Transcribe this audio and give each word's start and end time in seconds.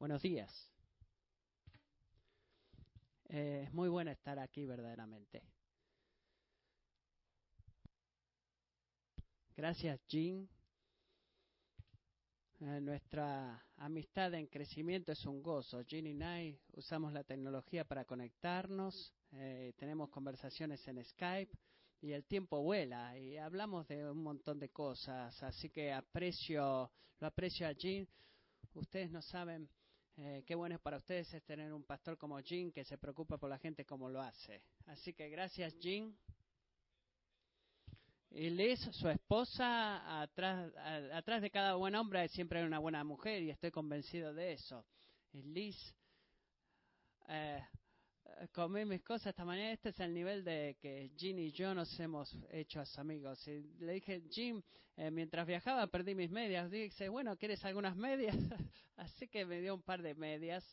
Buenos 0.00 0.22
días. 0.22 0.50
Eh, 3.28 3.64
es 3.66 3.74
muy 3.74 3.90
bueno 3.90 4.10
estar 4.10 4.38
aquí 4.38 4.64
verdaderamente. 4.64 5.42
Gracias, 9.54 10.00
Jean. 10.08 10.48
Eh, 12.60 12.80
nuestra 12.80 13.62
amistad 13.76 14.32
en 14.32 14.46
crecimiento 14.46 15.12
es 15.12 15.26
un 15.26 15.42
gozo. 15.42 15.82
Jean 15.82 16.06
y 16.06 16.12
I 16.12 16.58
usamos 16.72 17.12
la 17.12 17.22
tecnología 17.22 17.84
para 17.84 18.06
conectarnos, 18.06 19.12
eh, 19.32 19.74
tenemos 19.76 20.08
conversaciones 20.08 20.88
en 20.88 21.04
Skype 21.04 21.52
y 22.00 22.12
el 22.12 22.24
tiempo 22.24 22.62
vuela 22.62 23.18
y 23.18 23.36
hablamos 23.36 23.86
de 23.86 24.10
un 24.10 24.22
montón 24.22 24.58
de 24.58 24.70
cosas. 24.70 25.42
Así 25.42 25.68
que 25.68 25.92
aprecio, 25.92 26.90
lo 27.18 27.26
aprecio 27.26 27.68
a 27.68 27.72
Jean. 27.72 28.08
Ustedes 28.72 29.10
no 29.10 29.20
saben 29.20 29.68
eh, 30.22 30.44
qué 30.46 30.54
bueno 30.54 30.74
es 30.74 30.80
para 30.82 30.98
ustedes 30.98 31.32
es 31.32 31.42
tener 31.44 31.72
un 31.72 31.82
pastor 31.82 32.18
como 32.18 32.38
Jean 32.40 32.70
que 32.72 32.84
se 32.84 32.98
preocupa 32.98 33.38
por 33.38 33.48
la 33.48 33.58
gente 33.58 33.86
como 33.86 34.10
lo 34.10 34.20
hace. 34.20 34.60
Así 34.86 35.14
que 35.14 35.30
gracias, 35.30 35.78
Jean. 35.78 36.14
Y 38.30 38.50
Liz, 38.50 38.80
su 38.92 39.08
esposa, 39.08 40.20
atrás, 40.20 40.70
atrás 41.12 41.40
de 41.40 41.50
cada 41.50 41.74
buen 41.74 41.94
hombre 41.94 42.28
siempre 42.28 42.60
hay 42.60 42.66
una 42.66 42.78
buena 42.78 43.02
mujer 43.02 43.42
y 43.42 43.50
estoy 43.50 43.70
convencido 43.70 44.34
de 44.34 44.52
eso. 44.52 44.84
Y 45.32 45.42
Liz, 45.42 45.94
eh, 47.28 47.66
comí 48.48 48.84
mis 48.84 49.02
cosas 49.02 49.28
esta 49.28 49.44
mañana. 49.44 49.72
Este 49.72 49.90
es 49.90 50.00
el 50.00 50.14
nivel 50.14 50.44
de 50.44 50.76
que 50.80 51.10
Jean 51.16 51.38
y 51.38 51.52
yo 51.52 51.74
nos 51.74 51.98
hemos 52.00 52.34
hecho 52.50 52.82
amigos. 52.96 53.46
Y 53.46 53.60
le 53.80 53.94
dije, 53.94 54.22
Jim, 54.30 54.62
eh, 54.96 55.10
mientras 55.10 55.46
viajaba 55.46 55.86
perdí 55.86 56.14
mis 56.14 56.30
medias. 56.30 56.70
Dice, 56.70 57.08
bueno, 57.08 57.36
¿quieres 57.36 57.64
algunas 57.64 57.96
medias? 57.96 58.36
Así 58.96 59.28
que 59.28 59.44
me 59.44 59.60
dio 59.60 59.74
un 59.74 59.82
par 59.82 60.02
de 60.02 60.14
medias. 60.14 60.64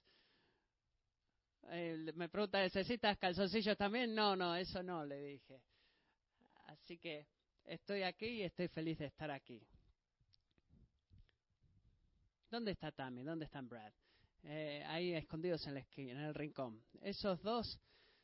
Eh, 1.70 2.12
me 2.16 2.30
pregunta, 2.30 2.62
¿necesitas 2.62 3.18
calzoncillos 3.18 3.78
también? 3.78 4.16
No, 4.16 4.36
no, 4.36 4.56
eso 4.56 4.82
no, 4.82 5.06
le 5.06 5.22
dije. 5.22 5.62
Así 6.66 6.98
que 6.98 7.28
estoy 7.66 8.04
aquí 8.04 8.28
y 8.28 8.44
estoy 8.44 8.68
feliz 8.70 8.98
de 8.98 9.06
estar 9.06 9.30
aquí. 9.32 9.62
¿Dónde 12.50 12.72
está 12.72 12.92
Tammy? 12.92 13.24
¿Dónde 13.24 13.46
está 13.46 13.62
Brad? 13.62 13.92
Eh, 14.50 14.82
ahí 14.88 15.14
escondidos 15.14 15.68
en 15.68 15.74
la 15.74 15.82
esquina, 15.82 16.14
en 16.14 16.20
el 16.20 16.34
rincón. 16.34 16.82
Esos 17.02 17.42
dos 17.42 17.78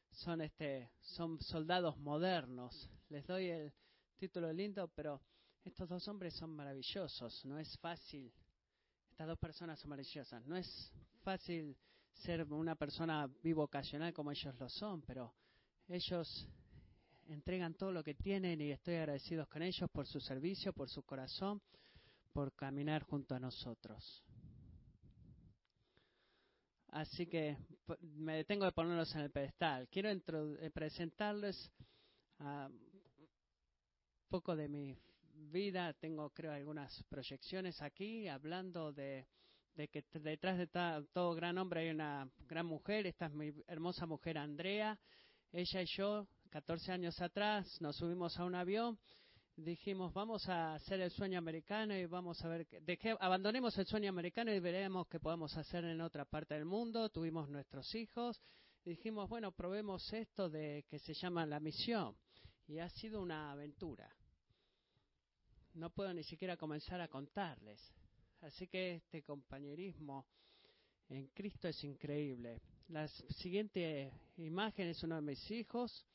son 0.10 0.40
este, 0.40 0.90
son 1.02 1.38
soldados 1.42 1.98
modernos. 1.98 2.90
Les 3.10 3.28
doy 3.28 3.50
el 3.50 3.74
título 4.16 4.54
lindo, 4.54 4.88
pero 4.96 5.22
estos 5.66 5.90
dos 5.90 6.08
hombres 6.08 6.34
son 6.36 6.52
maravillosos. 6.52 7.44
No 7.44 7.60
es 7.60 7.78
fácil. 7.80 8.34
Estas 9.12 9.28
dos 9.28 9.38
personas 9.38 9.78
son 9.82 9.90
maravillosas. 9.90 10.46
No 10.46 10.56
es 10.56 10.94
fácil 11.24 11.76
ser 12.14 12.46
una 12.54 12.76
persona 12.76 13.28
bivocacional 13.44 14.14
como 14.14 14.32
ellos 14.32 14.58
lo 14.58 14.70
son, 14.70 15.02
pero 15.02 15.36
ellos 15.90 16.48
entregan 17.28 17.74
todo 17.74 17.92
lo 17.92 18.02
que 18.02 18.16
tienen 18.16 18.62
y 18.62 18.72
estoy 18.72 18.96
agradecido 18.96 19.46
con 19.48 19.62
ellos 19.62 19.90
por 19.92 20.08
su 20.08 20.22
servicio, 20.22 20.72
por 20.72 20.90
su 20.90 21.04
corazón, 21.04 21.62
por 22.32 22.54
caminar 22.56 23.04
junto 23.04 23.36
a 23.36 23.42
nosotros. 23.42 24.24
Así 26.94 27.26
que 27.26 27.58
me 28.02 28.36
detengo 28.36 28.66
de 28.66 28.72
ponerlos 28.72 29.16
en 29.16 29.22
el 29.22 29.32
pedestal. 29.32 29.88
Quiero 29.90 30.12
eh, 30.12 30.70
presentarles 30.72 31.72
un 32.38 32.80
poco 34.30 34.56
de 34.56 34.68
mi 34.68 34.96
vida. 35.34 35.92
Tengo, 35.94 36.30
creo, 36.30 36.52
algunas 36.52 37.04
proyecciones 37.10 37.82
aquí, 37.82 38.28
hablando 38.28 38.94
de, 38.94 39.26
de 39.74 39.88
que 39.88 40.06
detrás 40.20 40.60
de 40.60 40.68
todo 40.68 41.34
gran 41.34 41.58
hombre 41.58 41.82
hay 41.82 41.90
una 41.90 42.30
gran 42.48 42.68
mujer. 42.68 43.08
Esta 43.08 43.26
es 43.26 43.34
mi 43.34 43.52
hermosa 43.66 44.06
mujer 44.06 44.38
Andrea. 44.38 45.00
Ella 45.52 45.82
y 45.82 45.88
yo 45.88 46.28
14 46.52 46.92
años 46.92 47.20
atrás 47.22 47.82
nos 47.82 47.96
subimos 47.96 48.38
a 48.38 48.46
un 48.46 48.54
avión, 48.54 49.00
dijimos 49.56 50.14
vamos 50.14 50.48
a 50.50 50.76
hacer 50.76 51.00
el 51.02 51.12
sueño 51.12 51.38
americano 51.38 51.96
y 51.96 52.06
vamos 52.06 52.44
a 52.44 52.48
ver, 52.48 52.66
que 52.68 53.16
abandonemos 53.20 53.78
el 53.78 53.86
sueño 53.86 54.10
americano 54.10 54.54
y 54.54 54.60
veremos 54.60 55.08
qué 55.08 55.20
podemos 55.20 55.56
hacer 55.58 55.84
en 55.86 56.02
otra 56.02 56.26
parte 56.26 56.56
del 56.56 56.66
mundo. 56.66 57.10
Tuvimos 57.10 57.50
nuestros 57.50 57.94
hijos, 57.96 58.42
dijimos 58.84 59.30
bueno 59.30 59.52
probemos 59.52 60.12
esto 60.14 60.50
de 60.50 60.86
que 60.90 61.00
se 61.00 61.14
llama 61.14 61.46
la 61.46 61.60
misión 61.60 62.16
y 62.68 62.80
ha 62.80 62.90
sido 62.90 63.22
una 63.22 63.52
aventura. 63.52 64.10
No 65.74 65.90
puedo 65.90 66.14
ni 66.14 66.24
siquiera 66.24 66.58
comenzar 66.58 67.02
a 67.02 67.08
contarles. 67.08 67.80
Así 68.42 68.68
que 68.68 68.96
este 68.96 69.24
compañerismo 69.24 70.28
en 71.10 71.28
Cristo 71.28 71.68
es 71.68 71.84
increíble. 71.84 72.62
La 72.90 73.08
siguiente 73.08 74.12
imagen 74.38 74.90
es 74.90 75.02
uno 75.04 75.16
de 75.16 75.22
mis 75.22 75.52
hijos. 75.52 76.06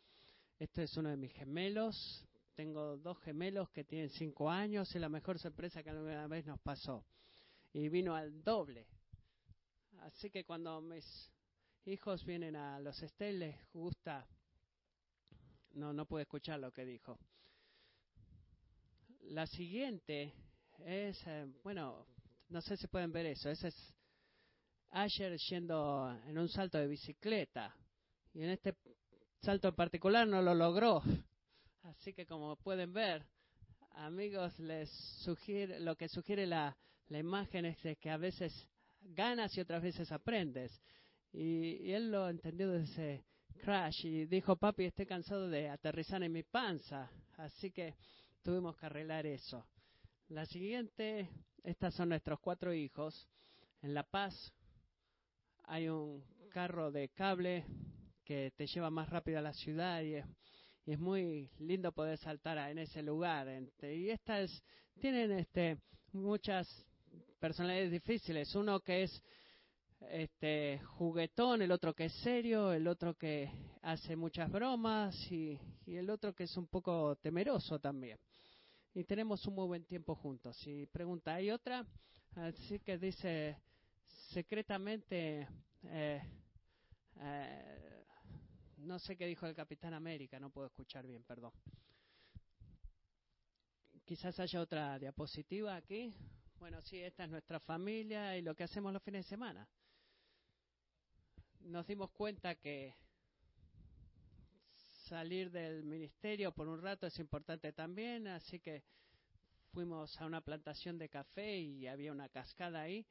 Este 0.59 0.84
es 0.84 0.97
uno 0.97 1.09
de 1.09 1.16
mis 1.16 1.32
gemelos. 1.32 2.25
Tengo 2.58 2.96
dos 2.96 3.16
gemelos 3.20 3.70
que 3.70 3.84
tienen 3.84 4.10
cinco 4.10 4.50
años. 4.50 4.92
Es 4.92 5.00
la 5.00 5.08
mejor 5.08 5.38
sorpresa 5.38 5.80
que 5.84 5.91
alguna 5.91 6.26
vez 6.26 6.44
nos 6.44 6.58
pasó. 6.58 7.06
Y 7.72 7.88
vino 7.88 8.16
al 8.16 8.42
doble. 8.42 8.88
Así 10.00 10.28
que 10.28 10.42
cuando 10.42 10.80
mis 10.80 11.04
hijos 11.84 12.24
vienen 12.24 12.56
a 12.56 12.80
los 12.80 13.00
Estel 13.00 13.38
les 13.38 13.54
gusta. 13.72 14.26
No, 15.74 15.92
no 15.92 16.04
pude 16.04 16.22
escuchar 16.22 16.58
lo 16.58 16.72
que 16.72 16.84
dijo. 16.84 17.20
La 19.20 19.46
siguiente 19.46 20.34
es, 20.80 21.16
eh, 21.28 21.46
bueno, 21.62 22.08
no 22.48 22.60
sé 22.60 22.76
si 22.76 22.88
pueden 22.88 23.12
ver 23.12 23.26
eso. 23.26 23.50
Ese 23.50 23.69
es 23.69 23.94
Asher 24.90 25.38
yendo 25.48 26.10
en 26.26 26.36
un 26.36 26.48
salto 26.48 26.76
de 26.76 26.88
bicicleta. 26.88 27.72
Y 28.34 28.42
en 28.42 28.50
este 28.50 28.75
salto 29.42 29.69
en 29.69 29.76
particular 29.76 30.26
no 30.26 30.42
lo 30.42 30.56
logró. 30.56 31.04
Así 31.88 32.12
que 32.12 32.26
como 32.26 32.56
pueden 32.56 32.93
ver, 32.93 33.25
amigos, 33.93 34.59
les 34.59 34.91
lo 35.81 35.97
que 35.97 36.09
sugiere 36.09 36.47
la, 36.47 36.76
la 37.06 37.19
imagen 37.19 37.65
es 37.65 37.78
que 37.99 38.10
a 38.10 38.19
veces 38.19 38.53
ganas 39.00 39.56
y 39.56 39.60
otras 39.60 39.82
veces 39.82 40.12
aprendes. 40.12 40.82
Y, 41.32 41.91
él 41.91 42.10
lo 42.10 42.28
entendió 42.28 42.71
desde 42.71 43.15
ese 43.15 43.25
crash 43.62 44.04
y 44.04 44.26
dijo, 44.26 44.56
papi, 44.56 44.84
estoy 44.84 45.06
cansado 45.06 45.49
de 45.49 45.71
aterrizar 45.71 46.22
en 46.22 46.32
mi 46.32 46.43
panza. 46.43 47.10
Así 47.38 47.71
que 47.71 47.94
tuvimos 48.43 48.76
que 48.76 48.87
arreglar 48.87 49.25
eso. 49.25 49.66
La 50.28 50.44
siguiente, 50.44 51.31
estas 51.62 51.94
son 51.94 52.10
nuestros 52.10 52.38
cuatro 52.41 52.75
hijos. 52.75 53.28
En 53.81 53.94
La 53.94 54.03
Paz 54.03 54.53
hay 55.65 55.88
un 55.88 56.22
carro 56.50 56.93
de 56.93 57.09
cable 57.09 57.65
que 58.25 58.53
te 58.56 58.66
lleva 58.66 58.91
más 58.91 59.09
rápido 59.09 59.38
a 59.38 59.43
la 59.43 59.55
ciudad 59.55 60.03
y 60.03 60.16
muy 60.97 61.50
lindo 61.59 61.93
poder 61.93 62.16
saltar 62.19 62.56
en 62.71 62.78
ese 62.78 63.03
lugar. 63.03 63.49
Y 63.82 64.10
estas 64.10 64.62
tienen 64.99 65.32
este, 65.32 65.78
muchas 66.12 66.66
personalidades 67.38 67.91
difíciles. 67.91 68.54
Uno 68.54 68.81
que 68.81 69.03
es 69.03 69.22
este 70.10 70.81
juguetón, 70.97 71.62
el 71.62 71.72
otro 71.72 71.93
que 71.93 72.06
es 72.06 72.12
serio, 72.22 72.72
el 72.72 72.87
otro 72.87 73.15
que 73.15 73.50
hace 73.82 74.16
muchas 74.16 74.50
bromas 74.50 75.15
y, 75.31 75.59
y, 75.84 75.97
el 75.97 76.09
otro 76.09 76.34
que 76.34 76.44
es 76.44 76.56
un 76.56 76.69
poco 76.69 77.16
temeroso 77.16 77.78
también. 77.78 78.19
Y 78.94 79.05
tenemos 79.05 79.44
un 79.47 79.56
muy 79.56 79.66
buen 79.66 79.84
tiempo 79.84 80.15
juntos. 80.15 80.56
Y 80.66 80.87
pregunta, 80.87 81.34
¿hay 81.34 81.50
otra? 81.50 81.84
Así 82.34 82.78
que 82.78 82.97
dice 82.99 83.59
secretamente 84.31 85.49
eh, 85.84 86.22
eh, 87.20 87.88
no 88.78 88.98
sé 88.98 89.16
qué 89.16 89.26
dijo 89.26 89.46
el 89.46 89.54
Capitán 89.54 89.94
América, 89.94 90.38
no 90.38 90.50
puedo 90.50 90.66
escuchar 90.66 91.06
bien, 91.06 91.22
perdón. 91.24 91.52
Quizás 94.04 94.38
haya 94.40 94.60
otra 94.60 94.98
diapositiva 94.98 95.76
aquí. 95.76 96.14
Bueno, 96.58 96.80
sí, 96.82 96.98
esta 96.98 97.24
es 97.24 97.30
nuestra 97.30 97.60
familia 97.60 98.36
y 98.36 98.42
lo 98.42 98.54
que 98.54 98.64
hacemos 98.64 98.92
los 98.92 99.02
fines 99.02 99.24
de 99.24 99.28
semana. 99.28 99.69
Nos 101.60 101.86
dimos 101.86 102.10
cuenta 102.10 102.54
que 102.54 102.94
salir 105.08 105.50
del 105.50 105.84
ministerio 105.84 106.52
por 106.52 106.69
un 106.69 106.81
rato 106.81 107.06
es 107.06 107.19
importante 107.19 107.72
también, 107.72 108.26
así 108.28 108.60
que 108.60 108.82
fuimos 109.72 110.20
a 110.20 110.26
una 110.26 110.40
plantación 110.40 110.98
de 110.98 111.08
café 111.08 111.58
y 111.58 111.86
había 111.86 112.12
una 112.12 112.28
cascada 112.28 112.82
ahí 112.82 113.06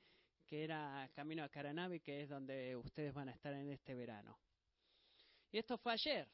que 0.46 0.64
era 0.64 1.10
camino 1.14 1.44
a 1.44 1.50
Caranavi, 1.50 2.00
que 2.00 2.24
es 2.24 2.30
donde 2.30 2.76
ustedes 2.76 3.14
van 3.14 3.30
a 3.30 3.34
estar 3.34 3.54
en 3.54 3.70
este 3.70 3.94
verano. 3.94 4.38
Y 5.52 5.60
esto 5.60 5.78
fue 5.78 5.94
ayer. 5.94 6.28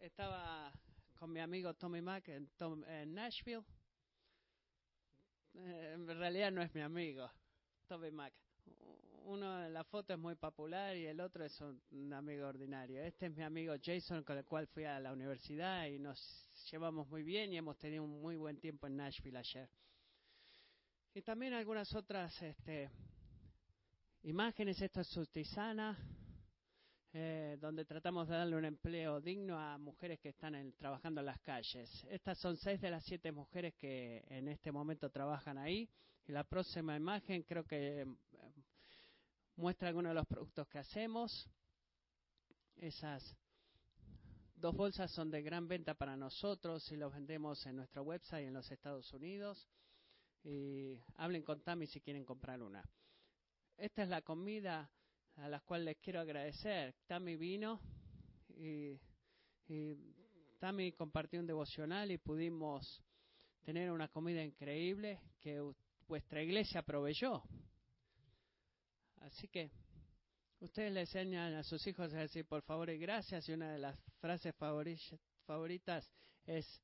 Estaba 0.00 0.70
con 1.14 1.32
mi 1.32 1.40
amigo 1.40 1.72
Tommy 1.74 2.02
Mack 2.02 2.28
en, 2.28 3.14
Nashville. 3.14 3.64
Eh, 5.54 5.92
en 5.94 6.06
realidad 6.06 6.52
no 6.52 6.60
es 6.60 6.74
mi 6.74 6.82
amigo, 6.82 7.30
Tommy 7.86 8.10
Mack. 8.10 8.34
Uno 9.24 9.64
en 9.64 9.72
la 9.72 9.84
foto 9.84 10.12
es 10.12 10.18
muy 10.18 10.34
popular 10.34 10.94
y 10.94 11.06
el 11.06 11.20
otro 11.20 11.46
es 11.46 11.58
un, 11.62 12.12
amigo 12.12 12.46
ordinario. 12.46 13.02
Este 13.02 13.26
es 13.26 13.34
mi 13.34 13.42
amigo 13.42 13.74
Jason, 13.82 14.22
con 14.22 14.36
el 14.36 14.44
cual 14.44 14.66
fui 14.66 14.84
a 14.84 15.00
la 15.00 15.14
universidad 15.14 15.86
y 15.86 15.98
nos 15.98 16.50
llevamos 16.70 17.08
muy 17.08 17.22
bien 17.22 17.50
y 17.50 17.56
hemos 17.56 17.78
tenido 17.78 18.04
un 18.04 18.20
muy 18.20 18.36
buen 18.36 18.60
tiempo 18.60 18.86
en 18.86 18.96
Nashville 18.96 19.38
ayer. 19.38 19.70
Y 21.14 21.22
también 21.22 21.54
algunas 21.54 21.94
otras 21.94 22.42
este, 22.42 22.90
imágenes. 24.24 24.82
Esto 24.82 25.00
es 25.00 25.06
Sustisana, 25.06 25.96
eh, 27.16 27.56
donde 27.60 27.84
tratamos 27.84 28.26
de 28.26 28.34
darle 28.34 28.56
un 28.56 28.64
empleo 28.64 29.20
digno 29.20 29.56
a 29.56 29.78
mujeres 29.78 30.18
que 30.18 30.30
están 30.30 30.72
trabajando 30.72 31.20
en 31.20 31.26
las 31.26 31.38
calles. 31.42 32.04
Estas 32.10 32.36
son 32.38 32.56
seis 32.56 32.80
de 32.80 32.90
las 32.90 33.04
siete 33.04 33.30
mujeres 33.30 33.72
que 33.76 34.24
en 34.26 34.48
este 34.48 34.72
momento 34.72 35.08
trabajan 35.10 35.56
ahí. 35.56 35.88
Y 36.26 36.32
la 36.32 36.42
próxima 36.42 36.96
imagen 36.96 37.44
creo 37.44 37.62
que 37.62 38.00
eh, 38.00 38.06
muestra 39.54 39.86
algunos 39.86 40.10
de 40.10 40.14
los 40.14 40.26
productos 40.26 40.66
que 40.66 40.78
hacemos. 40.78 41.48
Esas 42.74 43.36
dos 44.56 44.74
bolsas 44.74 45.08
son 45.12 45.30
de 45.30 45.40
gran 45.40 45.68
venta 45.68 45.94
para 45.94 46.16
nosotros 46.16 46.90
y 46.90 46.96
los 46.96 47.12
vendemos 47.12 47.64
en 47.66 47.76
nuestra 47.76 48.02
website 48.02 48.48
en 48.48 48.54
los 48.54 48.68
Estados 48.72 49.12
Unidos. 49.12 49.68
Y 50.42 50.98
hablen 51.14 51.44
con 51.44 51.62
Tami 51.62 51.86
si 51.86 52.00
quieren 52.00 52.24
comprar 52.24 52.60
una. 52.60 52.82
Esta 53.76 54.02
es 54.02 54.08
la 54.08 54.22
comida 54.22 54.90
a 55.36 55.48
la 55.48 55.60
cual 55.60 55.84
les 55.84 55.96
quiero 55.98 56.20
agradecer. 56.20 56.94
Tami 57.06 57.36
vino 57.36 57.80
y, 58.56 58.98
y 59.68 59.96
Tami 60.58 60.92
compartió 60.92 61.40
un 61.40 61.46
devocional 61.46 62.10
y 62.10 62.18
pudimos 62.18 63.02
tener 63.62 63.90
una 63.90 64.08
comida 64.08 64.42
increíble 64.42 65.20
que 65.40 65.62
vuestra 66.06 66.42
iglesia 66.42 66.82
proveyó. 66.82 67.42
Así 69.22 69.48
que 69.48 69.70
ustedes 70.60 70.92
le 70.92 71.00
enseñan 71.00 71.54
a 71.54 71.62
sus 71.62 71.86
hijos 71.86 72.12
a 72.12 72.18
decir 72.18 72.46
por 72.46 72.62
favor 72.62 72.90
y 72.90 72.98
gracias 72.98 73.48
y 73.48 73.52
una 73.52 73.72
de 73.72 73.78
las 73.78 73.98
frases 74.20 74.54
favoritas 75.46 76.10
es 76.46 76.82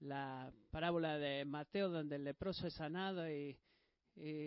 la 0.00 0.52
parábola 0.70 1.18
de 1.18 1.44
Mateo 1.44 1.88
donde 1.88 2.16
el 2.16 2.24
leproso 2.24 2.66
es 2.66 2.74
sanado 2.74 3.30
y, 3.30 3.58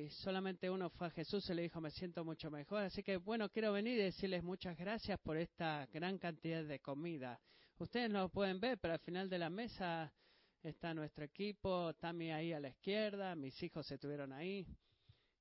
solamente 0.09 0.69
uno 0.69 0.89
fue 0.89 1.07
a 1.07 1.11
Jesús 1.11 1.49
y 1.49 1.53
le 1.53 1.63
dijo 1.63 1.81
me 1.81 1.91
siento 1.91 2.23
mucho 2.23 2.51
mejor. 2.51 2.83
Así 2.83 3.03
que 3.03 3.17
bueno, 3.17 3.49
quiero 3.49 3.73
venir 3.73 3.97
y 3.97 4.03
decirles 4.03 4.43
muchas 4.43 4.77
gracias 4.77 5.19
por 5.19 5.37
esta 5.37 5.87
gran 5.91 6.17
cantidad 6.17 6.63
de 6.63 6.79
comida. 6.79 7.39
Ustedes 7.77 8.09
no 8.09 8.21
lo 8.21 8.29
pueden 8.29 8.59
ver, 8.59 8.77
pero 8.79 8.93
al 8.93 8.99
final 8.99 9.29
de 9.29 9.39
la 9.39 9.49
mesa 9.49 10.13
está 10.61 10.93
nuestro 10.93 11.25
equipo, 11.25 11.93
Tami 11.95 12.31
ahí 12.31 12.53
a 12.53 12.59
la 12.59 12.69
izquierda, 12.69 13.35
mis 13.35 13.61
hijos 13.63 13.85
se 13.87 13.95
estuvieron 13.95 14.31
ahí. 14.31 14.65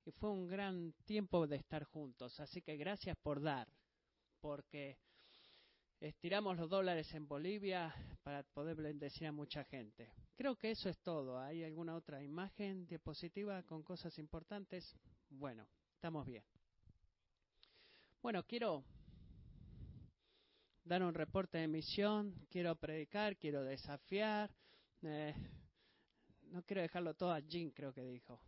Y 0.04 0.10
fue 0.10 0.30
un 0.30 0.48
gran 0.48 0.92
tiempo 1.04 1.46
de 1.46 1.56
estar 1.56 1.84
juntos. 1.84 2.40
Así 2.40 2.60
que 2.62 2.76
gracias 2.76 3.16
por 3.22 3.40
dar, 3.40 3.68
porque 4.40 4.98
estiramos 6.00 6.56
los 6.56 6.68
dólares 6.68 7.14
en 7.14 7.28
Bolivia 7.28 7.94
para 8.24 8.42
poder 8.42 8.76
bendecir 8.76 9.28
a 9.28 9.32
mucha 9.32 9.62
gente. 9.64 10.10
Creo 10.42 10.56
que 10.56 10.72
eso 10.72 10.88
es 10.88 10.98
todo. 10.98 11.38
¿Hay 11.38 11.62
alguna 11.62 11.94
otra 11.94 12.20
imagen 12.20 12.84
diapositiva 12.88 13.62
con 13.62 13.84
cosas 13.84 14.18
importantes? 14.18 14.92
Bueno, 15.30 15.68
estamos 15.94 16.26
bien. 16.26 16.42
Bueno, 18.20 18.42
quiero 18.42 18.82
dar 20.82 21.00
un 21.04 21.14
reporte 21.14 21.58
de 21.58 21.68
misión, 21.68 22.34
quiero 22.50 22.74
predicar, 22.74 23.36
quiero 23.36 23.62
desafiar. 23.62 24.50
Eh, 25.02 25.32
no 26.50 26.64
quiero 26.64 26.82
dejarlo 26.82 27.14
todo 27.14 27.30
a 27.30 27.40
Jim, 27.40 27.70
creo 27.70 27.92
que 27.92 28.02
dijo. 28.02 28.40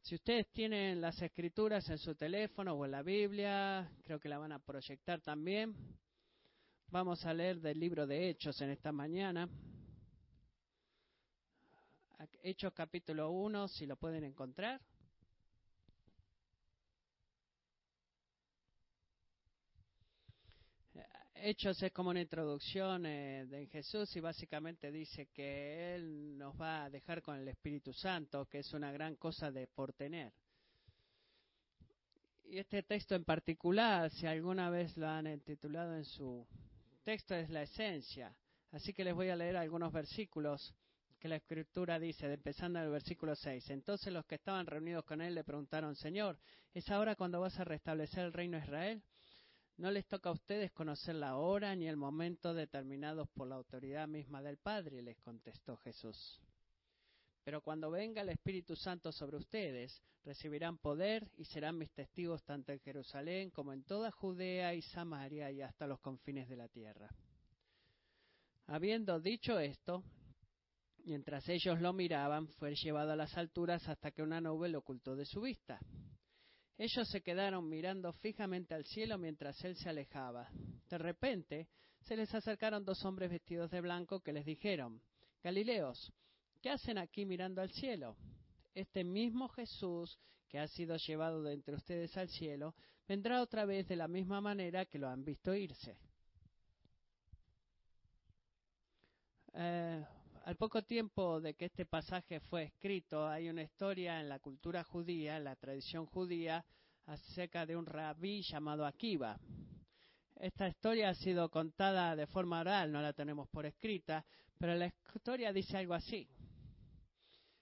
Si 0.00 0.14
ustedes 0.14 0.50
tienen 0.50 0.98
las 1.02 1.20
escrituras 1.20 1.86
en 1.90 1.98
su 1.98 2.14
teléfono 2.14 2.72
o 2.72 2.86
en 2.86 2.92
la 2.92 3.02
Biblia, 3.02 3.92
creo 4.02 4.18
que 4.18 4.30
la 4.30 4.38
van 4.38 4.52
a 4.52 4.58
proyectar 4.58 5.20
también. 5.20 5.76
Vamos 6.86 7.26
a 7.26 7.34
leer 7.34 7.60
del 7.60 7.78
libro 7.78 8.06
de 8.06 8.30
Hechos 8.30 8.58
en 8.62 8.70
esta 8.70 8.92
mañana. 8.92 9.46
Hechos 12.42 12.72
capítulo 12.72 13.30
1, 13.30 13.68
si 13.68 13.86
lo 13.86 13.96
pueden 13.96 14.24
encontrar. 14.24 14.80
Hechos 21.36 21.80
es 21.80 21.92
como 21.92 22.10
una 22.10 22.20
introducción 22.20 23.06
eh, 23.06 23.46
de 23.46 23.66
Jesús 23.68 24.16
y 24.16 24.20
básicamente 24.20 24.90
dice 24.90 25.26
que 25.26 25.94
Él 25.94 26.36
nos 26.36 26.60
va 26.60 26.84
a 26.84 26.90
dejar 26.90 27.22
con 27.22 27.36
el 27.36 27.46
Espíritu 27.46 27.92
Santo, 27.92 28.46
que 28.46 28.58
es 28.58 28.72
una 28.72 28.90
gran 28.90 29.14
cosa 29.14 29.52
de 29.52 29.68
por 29.68 29.92
tener. 29.92 30.32
Y 32.42 32.58
este 32.58 32.82
texto 32.82 33.14
en 33.14 33.24
particular, 33.24 34.10
si 34.10 34.26
alguna 34.26 34.70
vez 34.70 34.96
lo 34.96 35.06
han 35.06 35.38
titulado 35.40 35.94
en 35.94 36.04
su 36.04 36.44
texto, 37.04 37.36
es 37.36 37.48
la 37.50 37.62
esencia. 37.62 38.34
Así 38.72 38.92
que 38.92 39.04
les 39.04 39.14
voy 39.14 39.28
a 39.28 39.36
leer 39.36 39.56
algunos 39.56 39.92
versículos 39.92 40.74
que 41.18 41.28
la 41.28 41.36
Escritura 41.36 41.98
dice, 41.98 42.32
empezando 42.32 42.78
en 42.78 42.86
el 42.86 42.90
versículo 42.90 43.34
6. 43.34 43.70
Entonces 43.70 44.12
los 44.12 44.24
que 44.26 44.36
estaban 44.36 44.66
reunidos 44.66 45.04
con 45.04 45.20
Él 45.20 45.34
le 45.34 45.44
preguntaron, 45.44 45.94
Señor, 45.96 46.38
¿es 46.72 46.88
ahora 46.90 47.16
cuando 47.16 47.40
vas 47.40 47.58
a 47.58 47.64
restablecer 47.64 48.24
el 48.24 48.32
reino 48.32 48.56
de 48.56 48.64
Israel? 48.64 49.02
No 49.76 49.90
les 49.90 50.06
toca 50.06 50.28
a 50.28 50.32
ustedes 50.32 50.72
conocer 50.72 51.14
la 51.14 51.36
hora 51.36 51.74
ni 51.76 51.86
el 51.86 51.96
momento 51.96 52.52
determinados 52.54 53.28
por 53.28 53.48
la 53.48 53.54
autoridad 53.54 54.08
misma 54.08 54.42
del 54.42 54.56
Padre, 54.58 55.02
les 55.02 55.18
contestó 55.18 55.76
Jesús. 55.76 56.40
Pero 57.44 57.62
cuando 57.62 57.90
venga 57.90 58.22
el 58.22 58.28
Espíritu 58.28 58.76
Santo 58.76 59.12
sobre 59.12 59.36
ustedes, 59.36 60.02
recibirán 60.24 60.78
poder 60.78 61.30
y 61.36 61.44
serán 61.44 61.78
mis 61.78 61.90
testigos 61.92 62.42
tanto 62.44 62.72
en 62.72 62.80
Jerusalén 62.80 63.50
como 63.50 63.72
en 63.72 63.84
toda 63.84 64.10
Judea 64.10 64.74
y 64.74 64.82
Samaria 64.82 65.50
y 65.50 65.62
hasta 65.62 65.86
los 65.86 66.00
confines 66.00 66.48
de 66.48 66.56
la 66.56 66.68
tierra. 66.68 67.08
Habiendo 68.66 69.18
dicho 69.18 69.58
esto, 69.58 70.02
mientras 71.08 71.48
ellos 71.48 71.80
lo 71.80 71.92
miraban, 71.92 72.46
fue 72.46 72.74
llevado 72.74 73.12
a 73.12 73.16
las 73.16 73.36
alturas 73.36 73.88
hasta 73.88 74.10
que 74.10 74.22
una 74.22 74.40
nube 74.40 74.68
lo 74.68 74.80
ocultó 74.80 75.16
de 75.16 75.24
su 75.24 75.40
vista. 75.40 75.80
Ellos 76.76 77.08
se 77.08 77.22
quedaron 77.22 77.68
mirando 77.68 78.12
fijamente 78.12 78.74
al 78.74 78.84
cielo 78.84 79.18
mientras 79.18 79.64
él 79.64 79.74
se 79.76 79.88
alejaba. 79.88 80.48
De 80.88 80.98
repente 80.98 81.68
se 82.02 82.14
les 82.14 82.32
acercaron 82.34 82.84
dos 82.84 83.04
hombres 83.04 83.30
vestidos 83.30 83.70
de 83.70 83.80
blanco 83.80 84.20
que 84.20 84.32
les 84.32 84.44
dijeron, 84.44 85.02
Galileos, 85.42 86.12
¿qué 86.60 86.70
hacen 86.70 86.98
aquí 86.98 87.24
mirando 87.24 87.62
al 87.62 87.70
cielo? 87.72 88.16
Este 88.74 89.02
mismo 89.02 89.48
Jesús 89.48 90.18
que 90.48 90.58
ha 90.58 90.66
sido 90.68 90.96
llevado 90.96 91.42
de 91.42 91.52
entre 91.52 91.74
ustedes 91.74 92.16
al 92.16 92.28
cielo, 92.28 92.74
vendrá 93.06 93.42
otra 93.42 93.64
vez 93.64 93.86
de 93.86 93.96
la 93.96 94.08
misma 94.08 94.40
manera 94.40 94.86
que 94.86 94.98
lo 94.98 95.08
han 95.08 95.24
visto 95.24 95.54
irse. 95.54 95.98
Eh, 99.54 100.04
al 100.48 100.56
poco 100.56 100.82
tiempo 100.82 101.42
de 101.42 101.52
que 101.52 101.66
este 101.66 101.84
pasaje 101.84 102.40
fue 102.40 102.62
escrito, 102.62 103.28
hay 103.28 103.50
una 103.50 103.62
historia 103.62 104.18
en 104.18 104.30
la 104.30 104.38
cultura 104.38 104.82
judía, 104.82 105.36
en 105.36 105.44
la 105.44 105.56
tradición 105.56 106.06
judía, 106.06 106.64
acerca 107.04 107.66
de 107.66 107.76
un 107.76 107.84
rabí 107.84 108.40
llamado 108.40 108.86
Akiva. 108.86 109.38
Esta 110.36 110.66
historia 110.66 111.10
ha 111.10 111.14
sido 111.14 111.50
contada 111.50 112.16
de 112.16 112.26
forma 112.26 112.60
oral, 112.60 112.90
no 112.90 113.02
la 113.02 113.12
tenemos 113.12 113.46
por 113.50 113.66
escrita, 113.66 114.24
pero 114.56 114.74
la 114.74 114.90
historia 115.14 115.52
dice 115.52 115.76
algo 115.76 115.92
así. 115.92 116.26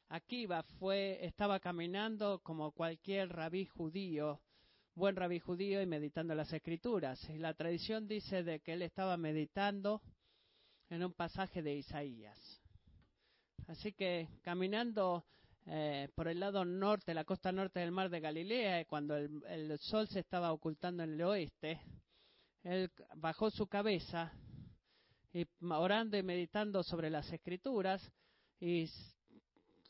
Akiva 0.08 0.62
fue, 0.78 1.18
estaba 1.26 1.58
caminando 1.58 2.38
como 2.38 2.70
cualquier 2.70 3.30
rabí 3.30 3.66
judío, 3.66 4.40
buen 4.94 5.16
rabí 5.16 5.40
judío 5.40 5.82
y 5.82 5.86
meditando 5.86 6.36
las 6.36 6.52
escrituras. 6.52 7.20
Y 7.30 7.38
la 7.38 7.52
tradición 7.52 8.06
dice 8.06 8.44
de 8.44 8.60
que 8.60 8.74
él 8.74 8.82
estaba 8.82 9.16
meditando 9.16 10.02
en 10.88 11.02
un 11.02 11.14
pasaje 11.14 11.62
de 11.62 11.74
Isaías. 11.74 12.55
Así 13.66 13.92
que 13.92 14.28
caminando 14.42 15.24
eh, 15.66 16.08
por 16.14 16.28
el 16.28 16.38
lado 16.38 16.64
norte, 16.64 17.12
la 17.12 17.24
costa 17.24 17.50
norte 17.50 17.80
del 17.80 17.90
mar 17.90 18.08
de 18.08 18.20
Galilea, 18.20 18.84
cuando 18.84 19.16
el, 19.16 19.78
sol 19.80 20.06
se 20.06 20.20
estaba 20.20 20.52
ocultando 20.52 21.02
en 21.02 21.14
el 21.14 21.22
oeste, 21.22 21.80
él 22.62 22.90
bajó 23.16 23.50
su 23.50 23.66
cabeza 23.66 24.32
y 25.32 25.44
orando 25.60 26.16
y 26.16 26.22
meditando 26.22 26.84
sobre 26.84 27.10
las 27.10 27.32
escrituras 27.32 28.00
y 28.60 28.88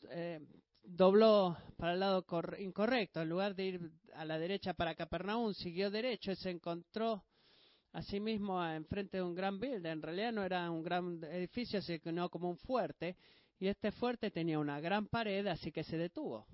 eh, 0.09 0.39
dobló 0.83 1.55
para 1.77 1.93
el 1.93 1.99
lado 1.99 2.25
incorrecto. 2.57 3.21
En 3.21 3.29
lugar 3.29 3.53
de 3.53 3.65
ir 3.65 3.91
a 4.15 4.25
la 4.25 4.39
derecha 4.39 4.73
para 4.73 4.95
Capernaum, 4.95 5.53
siguió 5.53 5.91
derecho 5.91 6.31
y 6.31 6.35
se 6.35 6.49
encontró 6.49 7.23
a 7.93 8.01
sí 8.01 8.19
mismo 8.19 8.63
enfrente 8.65 9.17
de 9.17 9.23
un 9.23 9.35
gran 9.35 9.59
building. 9.59 9.85
En 9.85 10.01
realidad 10.01 10.31
no 10.31 10.43
era 10.43 10.69
un 10.71 10.83
gran 10.83 11.23
edificio, 11.25 11.81
sino 11.81 12.29
como 12.29 12.49
un 12.49 12.57
fuerte. 12.57 13.15
Y 13.59 13.67
este 13.67 13.91
fuerte 13.91 14.29
tenía 14.31 14.59
una 14.59 14.79
gran 14.79 15.07
pared, 15.07 15.47
así 15.47 15.71
que 15.71 15.83
se 15.83 15.97
detuvo. 15.97 16.45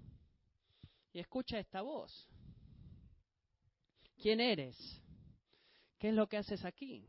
Y 1.12 1.20
escucha 1.20 1.60
esta 1.60 1.82
voz. 1.82 2.30
¿Quién 4.22 4.40
eres? 4.40 4.78
¿Qué 6.00 6.10
es 6.10 6.16
lo 6.16 6.28
que 6.28 6.38
haces 6.38 6.64
aquí? 6.64 7.06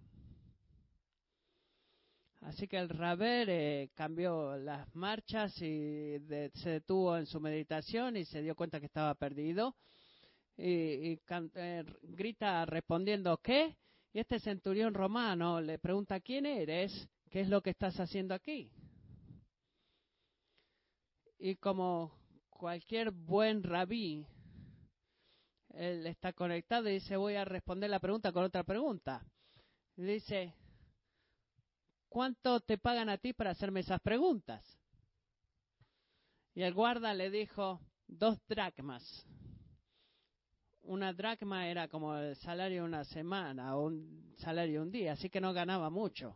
Así 2.41 2.69
que 2.69 2.77
el 2.77 2.91
Raber 2.91 3.49
eh, 3.49 3.91
cambió 3.95 4.57
las 4.59 4.95
marchas 4.95 5.57
y 5.63 6.19
se 6.55 6.71
detuvo 6.71 7.17
en 7.17 7.25
su 7.25 7.41
meditación 7.41 8.17
y 8.17 8.25
se 8.27 8.43
dio 8.43 8.55
cuenta 8.55 8.81
que 8.81 8.87
estaba 8.87 9.15
perdido. 9.15 9.75
Y, 10.57 11.19
eh, 11.55 11.85
grita 12.03 12.67
respondiendo, 12.67 13.39
¿qué? 13.39 13.77
Y 14.13 14.19
este 14.21 14.39
centurión 14.39 14.93
romano 14.93 15.61
le 15.61 15.79
pregunta, 15.79 16.21
¿quién 16.21 16.45
eres? 16.47 17.09
¿Qué 17.31 17.41
es 17.41 17.49
lo 17.49 17.63
que 17.63 17.71
estás 17.71 17.99
haciendo 17.99 18.35
aquí? 18.35 18.71
Y 21.45 21.57
como 21.57 22.11
cualquier 22.49 23.11
buen 23.11 23.63
rabí, 23.63 24.27
él 25.75 26.07
está 26.07 26.33
conectado 26.33 26.89
y 26.89 26.95
dice, 26.95 27.19
voy 27.19 27.35
a 27.35 27.45
responder 27.45 27.91
la 27.91 28.01
pregunta 28.01 28.33
con 28.33 28.45
otra 28.45 28.65
pregunta. 28.65 29.23
Dice, 29.95 30.55
¿cuánto 32.09 32.61
te 32.61 32.79
pagan 32.79 33.11
a 33.11 33.19
ti 33.19 33.35
para 33.35 33.51
hacerme 33.51 33.81
esas 33.81 34.01
preguntas? 34.01 34.65
Y 36.55 36.63
el 36.63 36.73
guarda 36.73 37.13
le 37.13 37.29
dijo, 37.29 37.79
dos 38.07 38.39
dracmas. 38.49 39.27
Una 40.81 41.13
dracma 41.13 41.69
era 41.69 41.89
como 41.89 42.17
el 42.17 42.37
salario 42.37 42.85
de 42.85 42.89
una 42.89 43.05
semana 43.05 43.77
o 43.77 43.85
un 43.85 44.35
salario 44.39 44.81
de 44.81 44.87
un 44.87 44.91
día, 44.91 45.13
así 45.13 45.29
que 45.29 45.43
no 45.43 45.53
ganaba 45.53 45.91
mucho. 45.91 46.35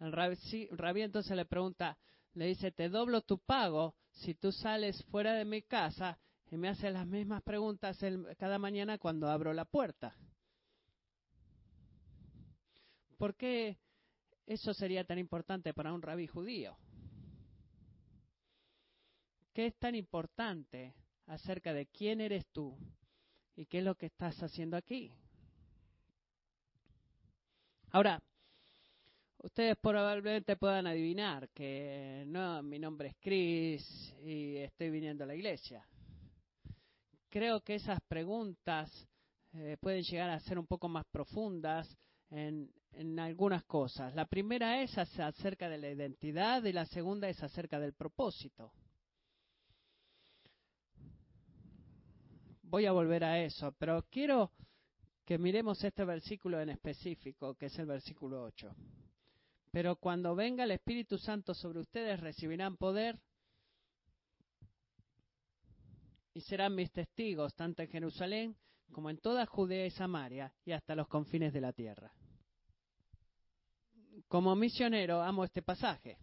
El 0.00 0.12
rabí 0.12 1.00
entonces 1.00 1.34
le 1.34 1.46
pregunta, 1.46 1.96
le 2.36 2.46
dice, 2.46 2.70
te 2.70 2.90
doblo 2.90 3.22
tu 3.22 3.38
pago 3.38 3.94
si 4.12 4.34
tú 4.34 4.52
sales 4.52 5.02
fuera 5.04 5.32
de 5.32 5.46
mi 5.46 5.62
casa 5.62 6.18
y 6.50 6.58
me 6.58 6.68
haces 6.68 6.92
las 6.92 7.06
mismas 7.06 7.42
preguntas 7.42 7.98
cada 8.38 8.58
mañana 8.58 8.98
cuando 8.98 9.30
abro 9.30 9.54
la 9.54 9.64
puerta. 9.64 10.14
¿Por 13.16 13.34
qué 13.36 13.78
eso 14.46 14.74
sería 14.74 15.04
tan 15.04 15.18
importante 15.18 15.72
para 15.72 15.94
un 15.94 16.02
rabí 16.02 16.26
judío? 16.26 16.76
¿Qué 19.54 19.68
es 19.68 19.78
tan 19.78 19.94
importante 19.94 20.94
acerca 21.26 21.72
de 21.72 21.86
quién 21.86 22.20
eres 22.20 22.44
tú 22.52 22.76
y 23.56 23.64
qué 23.64 23.78
es 23.78 23.84
lo 23.84 23.94
que 23.94 24.06
estás 24.06 24.42
haciendo 24.42 24.76
aquí? 24.76 25.10
Ahora, 27.92 28.22
ustedes 29.42 29.76
probablemente 29.78 30.56
puedan 30.56 30.86
adivinar 30.86 31.48
que 31.50 32.24
no, 32.26 32.62
mi 32.62 32.78
nombre 32.78 33.08
es 33.08 33.16
Chris 33.20 34.14
y 34.22 34.56
estoy 34.56 34.90
viniendo 34.90 35.24
a 35.24 35.26
la 35.26 35.34
iglesia. 35.34 35.86
Creo 37.28 37.60
que 37.60 37.74
esas 37.74 38.00
preguntas 38.08 38.90
eh, 39.52 39.76
pueden 39.80 40.02
llegar 40.02 40.30
a 40.30 40.40
ser 40.40 40.58
un 40.58 40.66
poco 40.66 40.88
más 40.88 41.04
profundas 41.06 41.88
en, 42.30 42.70
en 42.92 43.18
algunas 43.18 43.64
cosas. 43.64 44.14
La 44.14 44.26
primera 44.26 44.82
es 44.82 44.96
acerca 44.98 45.68
de 45.68 45.78
la 45.78 45.90
identidad 45.90 46.64
y 46.64 46.72
la 46.72 46.86
segunda 46.86 47.28
es 47.28 47.42
acerca 47.42 47.78
del 47.78 47.94
propósito. 47.94 48.72
voy 52.68 52.86
a 52.86 52.92
volver 52.92 53.24
a 53.24 53.40
eso, 53.42 53.72
pero 53.78 54.04
quiero 54.10 54.50
que 55.24 55.38
miremos 55.38 55.82
este 55.82 56.04
versículo 56.04 56.60
en 56.60 56.70
específico, 56.70 57.54
que 57.54 57.66
es 57.66 57.78
el 57.78 57.86
versículo 57.86 58.42
8. 58.42 58.74
Pero 59.76 59.96
cuando 59.96 60.34
venga 60.34 60.64
el 60.64 60.70
Espíritu 60.70 61.18
Santo 61.18 61.52
sobre 61.52 61.80
ustedes, 61.80 62.18
recibirán 62.18 62.78
poder 62.78 63.20
y 66.32 66.40
serán 66.40 66.74
mis 66.74 66.90
testigos, 66.90 67.54
tanto 67.54 67.82
en 67.82 67.90
Jerusalén 67.90 68.56
como 68.90 69.10
en 69.10 69.18
toda 69.18 69.44
Judea 69.44 69.84
y 69.84 69.90
Samaria 69.90 70.50
y 70.64 70.72
hasta 70.72 70.94
los 70.94 71.08
confines 71.08 71.52
de 71.52 71.60
la 71.60 71.74
tierra. 71.74 72.10
Como 74.28 74.56
misionero 74.56 75.20
amo 75.20 75.44
este 75.44 75.60
pasaje. 75.60 76.16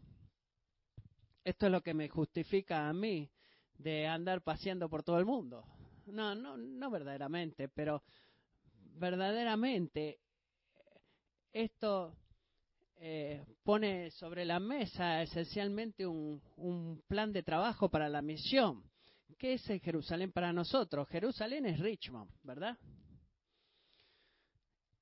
Esto 1.44 1.68
es 1.68 1.72
lo 1.72 1.84
que 1.84 1.94
me 1.94 2.10
justifica 2.10 2.90
a 2.90 2.94
mí 2.94 3.30
de 3.78 4.08
andar 4.08 4.42
paseando 4.42 4.90
por 4.90 5.04
todo 5.04 5.20
el 5.20 5.26
mundo 5.28 5.64
no, 6.08 6.34
no, 6.34 6.58
no 6.58 6.90
verdaderamente, 6.90 7.70
pero 7.70 8.02
verdaderamente 8.96 10.20
esto 11.52 12.18
eh, 12.98 13.44
pone 13.64 14.12
sobre 14.12 14.46
la 14.46 14.60
mesa 14.60 15.22
esencialmente 15.22 16.06
un, 16.06 16.42
un 16.58 17.02
plan 17.08 17.32
de 17.32 17.44
trabajo 17.44 17.90
para 17.90 18.10
la 18.10 18.22
misión. 18.22 18.84
¿Qué 19.38 19.54
es 19.54 19.64
Jerusalén 19.82 20.32
para 20.32 20.54
nosotros? 20.54 21.08
Jerusalén 21.10 21.66
es 21.66 21.80
Richmond, 21.80 22.32
¿verdad? 22.44 22.78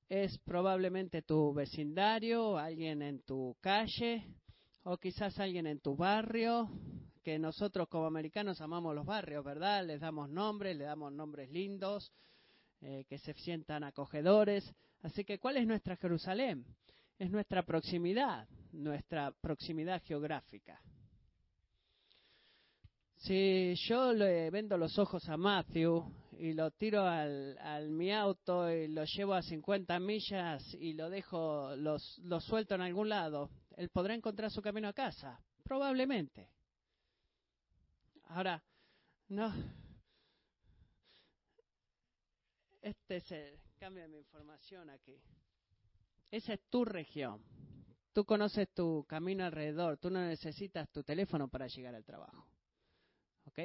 Es 0.10 0.38
probablemente 0.39 1.21
tu 1.21 1.53
vecindario, 1.53 2.57
alguien 2.57 3.01
en 3.01 3.21
tu 3.21 3.55
calle, 3.62 4.25
o 4.83 4.98
quizás 4.98 5.39
alguien 5.39 5.67
en 5.67 5.79
tu 5.79 5.95
barrio, 5.95 6.69
que 7.24 7.38
nosotros 7.38 7.88
como 7.88 8.07
americanos 8.07 8.62
amamos 8.62 8.95
los 8.95 9.05
barrios, 9.05 9.43
¿verdad? 9.45 9.86
Les 9.86 10.00
damos 10.00 10.29
nombres, 10.29 10.75
le 10.75 10.86
damos 10.86 11.13
nombres 11.13 11.50
lindos, 11.51 12.12
eh, 12.81 13.05
que 13.07 13.19
se 13.19 13.33
sientan 13.36 13.83
acogedores. 13.83 14.74
Así 15.01 15.24
que, 15.24 15.39
¿cuál 15.39 15.57
es 15.57 15.67
nuestra 15.67 15.95
Jerusalén? 15.98 16.65
Es 17.21 17.29
nuestra 17.29 17.61
proximidad, 17.61 18.49
nuestra 18.71 19.31
proximidad 19.31 20.01
geográfica. 20.01 20.81
Si 23.17 23.75
yo 23.75 24.11
le 24.11 24.49
vendo 24.49 24.75
los 24.75 24.97
ojos 24.97 25.29
a 25.29 25.37
Matthew 25.37 26.03
y 26.39 26.53
lo 26.53 26.71
tiro 26.71 27.05
al, 27.05 27.59
al, 27.59 27.91
mi 27.91 28.11
auto 28.11 28.71
y 28.71 28.87
lo 28.87 29.03
llevo 29.03 29.35
a 29.35 29.43
50 29.43 29.99
millas 29.99 30.63
y 30.73 30.93
lo 30.93 31.11
dejo, 31.11 31.75
los, 31.75 32.17
lo 32.23 32.39
suelto 32.41 32.73
en 32.73 32.81
algún 32.81 33.09
lado, 33.09 33.51
él 33.77 33.89
podrá 33.89 34.15
encontrar 34.15 34.49
su 34.49 34.63
camino 34.63 34.87
a 34.87 34.93
casa, 34.93 35.39
probablemente. 35.63 36.49
Ahora, 38.29 38.63
no. 39.27 39.53
Este 42.81 43.17
es 43.17 43.31
el 43.31 43.59
cambio 43.77 44.01
de 44.01 44.09
mi 44.09 44.17
información 44.17 44.89
aquí. 44.89 45.21
Esa 46.31 46.53
es 46.53 46.61
tu 46.69 46.85
región. 46.85 47.43
Tú 48.13 48.25
conoces 48.25 48.73
tu 48.73 49.05
camino 49.07 49.45
alrededor. 49.45 49.97
Tú 49.97 50.09
no 50.09 50.25
necesitas 50.25 50.89
tu 50.89 51.03
teléfono 51.03 51.50
para 51.50 51.67
llegar 51.67 51.93
al 51.93 52.05
trabajo. 52.05 52.47
¿Ok? 53.45 53.59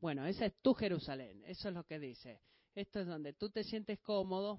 Bueno, 0.00 0.26
esa 0.26 0.46
es 0.46 0.54
tu 0.62 0.74
Jerusalén. 0.74 1.42
Eso 1.46 1.68
es 1.68 1.74
lo 1.74 1.84
que 1.84 1.98
dice. 1.98 2.40
Esto 2.74 3.00
es 3.00 3.06
donde 3.06 3.32
tú 3.34 3.50
te 3.50 3.62
sientes 3.64 3.98
cómodo. 4.00 4.58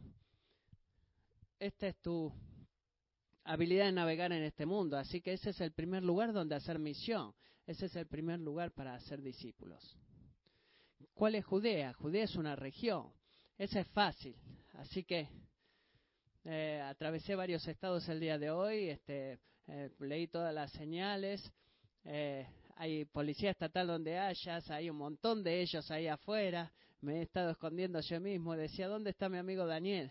Esta 1.60 1.88
es 1.88 1.98
tu 2.02 2.32
habilidad 3.44 3.86
de 3.86 3.92
navegar 3.92 4.32
en 4.32 4.44
este 4.44 4.66
mundo. 4.66 4.98
Así 4.98 5.22
que 5.22 5.34
ese 5.34 5.52
es 5.52 5.62
el 5.62 5.72
primer 5.72 6.04
lugar 6.04 6.34
donde 6.34 6.56
hacer 6.56 6.80
misión. 6.80 7.34
Ese 7.66 7.88
es 7.88 7.96
el 7.96 8.08
primer 8.08 8.40
lugar 8.40 8.72
para 8.72 8.96
hacer 8.96 9.22
discípulos. 9.22 9.98
¿Cuál 11.14 11.36
es 11.36 11.46
Judea? 11.46 11.94
Judea 11.94 12.26
es 12.26 12.36
una 12.36 12.56
región. 12.56 13.12
Ese 13.58 13.82
es 13.82 13.88
fácil. 13.88 14.36
Así 14.74 15.04
que 15.04 15.28
eh, 16.50 16.80
atravesé 16.82 17.36
varios 17.36 17.68
estados 17.68 18.08
el 18.08 18.22
día 18.22 18.38
de 18.38 18.50
hoy, 18.50 18.88
este, 18.88 19.38
eh, 19.68 19.92
leí 20.00 20.28
todas 20.28 20.54
las 20.54 20.72
señales. 20.72 21.52
Eh, 22.06 22.48
hay 22.78 23.04
policía 23.04 23.52
estatal 23.52 23.88
donde 23.88 24.18
hayas, 24.18 24.72
hay 24.72 24.90
un 24.90 24.96
montón 24.96 25.44
de 25.44 25.62
ellos 25.62 25.92
ahí 25.92 26.08
afuera. 26.08 26.72
Me 27.02 27.20
he 27.20 27.22
estado 27.24 27.50
escondiendo 27.50 28.00
yo 28.00 28.22
mismo. 28.22 28.56
Decía, 28.56 28.88
¿dónde 28.88 29.10
está 29.10 29.28
mi 29.28 29.38
amigo 29.38 29.66
Daniel? 29.66 30.10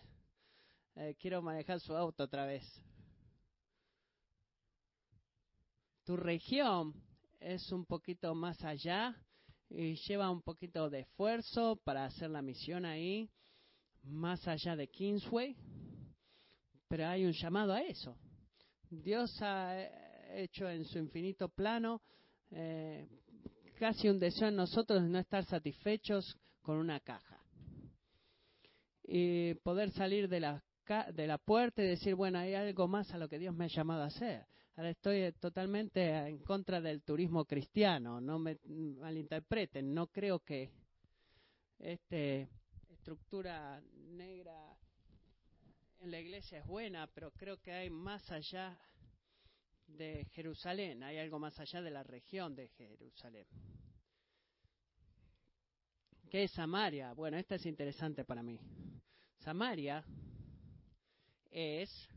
quiero 1.19 1.43
manejar 1.43 1.79
su 1.79 1.95
auto 1.95 2.23
otra 2.23 2.45
vez. 2.47 2.63
Tu 6.03 6.17
región 6.17 6.93
es 7.39 7.71
un 7.71 7.85
poquito 7.85 8.33
más 8.33 8.63
allá 8.63 9.15
y 9.69 9.95
lleva 9.95 10.31
un 10.31 10.41
poquito 10.41 10.89
de 10.89 11.01
esfuerzo 11.01 11.75
para 11.83 12.05
hacer 12.05 12.31
la 12.31 12.41
misión 12.41 12.85
ahí, 12.85 13.29
más 14.03 14.47
allá 14.47 14.75
de 14.75 14.87
Kingsway, 14.87 15.55
pero 16.87 17.07
hay 17.07 17.25
un 17.25 17.33
llamado 17.33 17.73
a 17.73 17.81
eso. 17.81 18.17
Dios 18.89 19.35
ha 19.41 19.75
hecho 20.33 20.69
en 20.69 20.85
su 20.85 20.97
infinito 20.97 21.49
plano 21.49 22.01
eh, 22.51 23.07
casi 23.77 24.09
un 24.09 24.19
deseo 24.19 24.47
en 24.47 24.55
nosotros 24.55 25.03
de 25.03 25.09
no 25.09 25.19
estar 25.19 25.45
satisfechos 25.45 26.37
con 26.61 26.77
una 26.77 26.99
caja 26.99 27.41
y 29.03 29.53
poder 29.55 29.91
salir 29.91 30.27
de 30.27 30.41
la, 30.41 30.63
de 31.13 31.27
la 31.27 31.37
puerta 31.37 31.81
y 31.81 31.87
decir, 31.87 32.15
bueno, 32.15 32.39
hay 32.39 32.53
algo 32.53 32.87
más 32.87 33.13
a 33.13 33.17
lo 33.17 33.29
que 33.29 33.39
Dios 33.39 33.55
me 33.55 33.65
ha 33.65 33.69
llamado 33.69 34.03
a 34.03 34.07
hacer. 34.07 34.45
Ahora 34.75 34.89
estoy 34.89 35.21
eh, 35.21 35.31
totalmente 35.31 36.05
en 36.27 36.39
contra 36.39 36.81
del 36.81 37.01
turismo 37.01 37.45
cristiano, 37.45 38.21
no 38.21 38.37
me 38.37 38.59
malinterpreten, 38.65 39.93
no 39.93 40.07
creo 40.07 40.39
que 40.39 40.69
esta 41.79 42.15
estructura 42.91 43.81
negra 43.93 44.66
en 46.01 46.11
la 46.11 46.19
iglesia 46.19 46.59
es 46.59 46.65
buena, 46.65 47.07
pero 47.07 47.31
creo 47.31 47.61
que 47.61 47.71
hay 47.71 47.89
más 47.89 48.31
allá 48.31 48.77
de 49.87 50.25
Jerusalén, 50.31 51.03
hay 51.03 51.17
algo 51.17 51.39
más 51.39 51.59
allá 51.59 51.81
de 51.81 51.91
la 51.91 52.03
región 52.03 52.55
de 52.55 52.67
Jerusalén. 52.69 53.47
¿Qué 56.29 56.43
es 56.43 56.51
Samaria? 56.51 57.13
Bueno, 57.13 57.37
esta 57.37 57.55
es 57.55 57.65
interesante 57.65 58.25
para 58.25 58.43
mí. 58.43 58.59
Samaria 59.37 60.03
es 61.49 62.09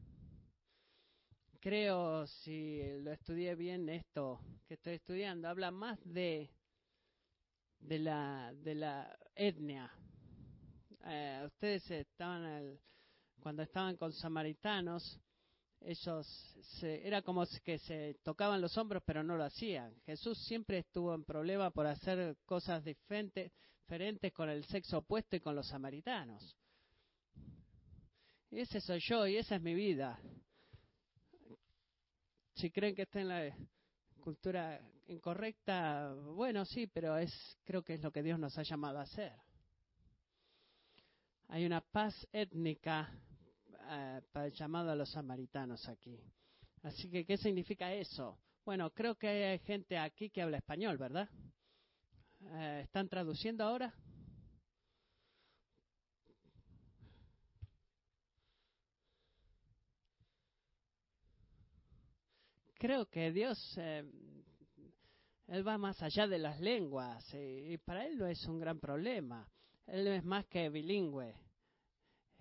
creo, 1.61 2.27
si 2.27 2.81
lo 3.03 3.13
estudié 3.13 3.55
bien, 3.55 3.89
esto 3.89 4.41
que 4.67 4.75
estoy 4.75 4.95
estudiando, 4.95 5.49
habla 5.49 5.71
más 5.71 5.99
de, 6.05 6.51
de, 7.79 7.99
la, 7.99 8.53
de 8.55 8.75
la 8.75 9.19
etnia. 9.35 9.91
Eh, 11.05 11.43
ustedes 11.47 11.91
estaban, 11.91 12.79
cuando 13.41 13.63
estaban 13.63 13.97
con 13.97 14.13
samaritanos, 14.13 15.21
ellos 15.81 16.27
se, 16.79 17.07
era 17.07 17.23
como 17.23 17.45
que 17.65 17.79
se 17.79 18.19
tocaban 18.23 18.61
los 18.61 18.77
hombros 18.77 19.03
pero 19.05 19.23
no 19.23 19.37
lo 19.37 19.45
hacían. 19.45 19.95
Jesús 20.05 20.39
siempre 20.45 20.79
estuvo 20.79 21.15
en 21.15 21.25
problema 21.25 21.71
por 21.71 21.87
hacer 21.87 22.37
cosas 22.45 22.85
diferentes, 22.85 23.51
diferentes 23.83 24.33
con 24.33 24.49
el 24.49 24.65
sexo 24.67 24.99
opuesto 24.99 25.37
y 25.37 25.41
con 25.41 25.57
los 25.57 25.67
samaritanos. 25.69 26.57
Ese 28.51 28.81
soy 28.81 29.01
yo 29.01 29.27
y 29.27 29.37
esa 29.37 29.57
es 29.57 29.63
mi 29.63 29.75
vida. 29.75 30.21
Si 32.55 32.71
creen 32.71 32.95
que 32.95 33.03
está 33.03 33.21
en 33.21 33.29
la 33.29 33.57
cultura 34.21 34.81
incorrecta, 35.09 36.13
bueno, 36.13 36.65
sí, 36.65 36.87
pero 36.87 37.17
es 37.17 37.33
creo 37.65 37.83
que 37.83 37.95
es 37.95 38.03
lo 38.03 38.13
que 38.13 38.23
Dios 38.23 38.39
nos 38.39 38.59
ha 38.59 38.63
llamado 38.63 38.99
a 38.99 39.03
hacer. 39.03 39.33
Hay 41.49 41.65
una 41.65 41.81
paz 41.81 42.15
étnica 42.33 43.13
eh, 43.91 44.21
para 44.31 44.47
el 44.47 44.53
llamado 44.53 44.91
a 44.91 44.95
los 44.95 45.11
samaritanos 45.11 45.89
aquí. 45.89 46.19
Así 46.83 47.11
que, 47.11 47.27
¿qué 47.27 47.37
significa 47.37 47.93
eso? 47.93 48.39
Bueno, 48.65 48.91
creo 48.91 49.17
que 49.17 49.27
hay 49.29 49.59
gente 49.59 49.99
aquí 49.99 50.31
que 50.31 50.43
habla 50.43 50.59
español, 50.59 50.97
¿verdad? 50.97 51.29
Eh, 52.43 52.83
¿Están 52.85 53.09
traduciendo 53.09 53.65
ahora? 53.65 53.93
Creo 62.75 63.07
que 63.11 63.33
Dios, 63.33 63.75
eh, 63.77 64.05
Él 65.49 65.67
va 65.67 65.77
más 65.77 66.01
allá 66.01 66.29
de 66.29 66.39
las 66.39 66.61
lenguas 66.61 67.35
y, 67.35 67.73
y 67.73 67.79
para 67.79 68.07
Él 68.07 68.17
no 68.17 68.27
es 68.27 68.47
un 68.47 68.61
gran 68.61 68.79
problema. 68.79 69.47
Él 69.87 70.07
es 70.07 70.25
más 70.25 70.47
que 70.47 70.69
bilingüe. 70.71 71.35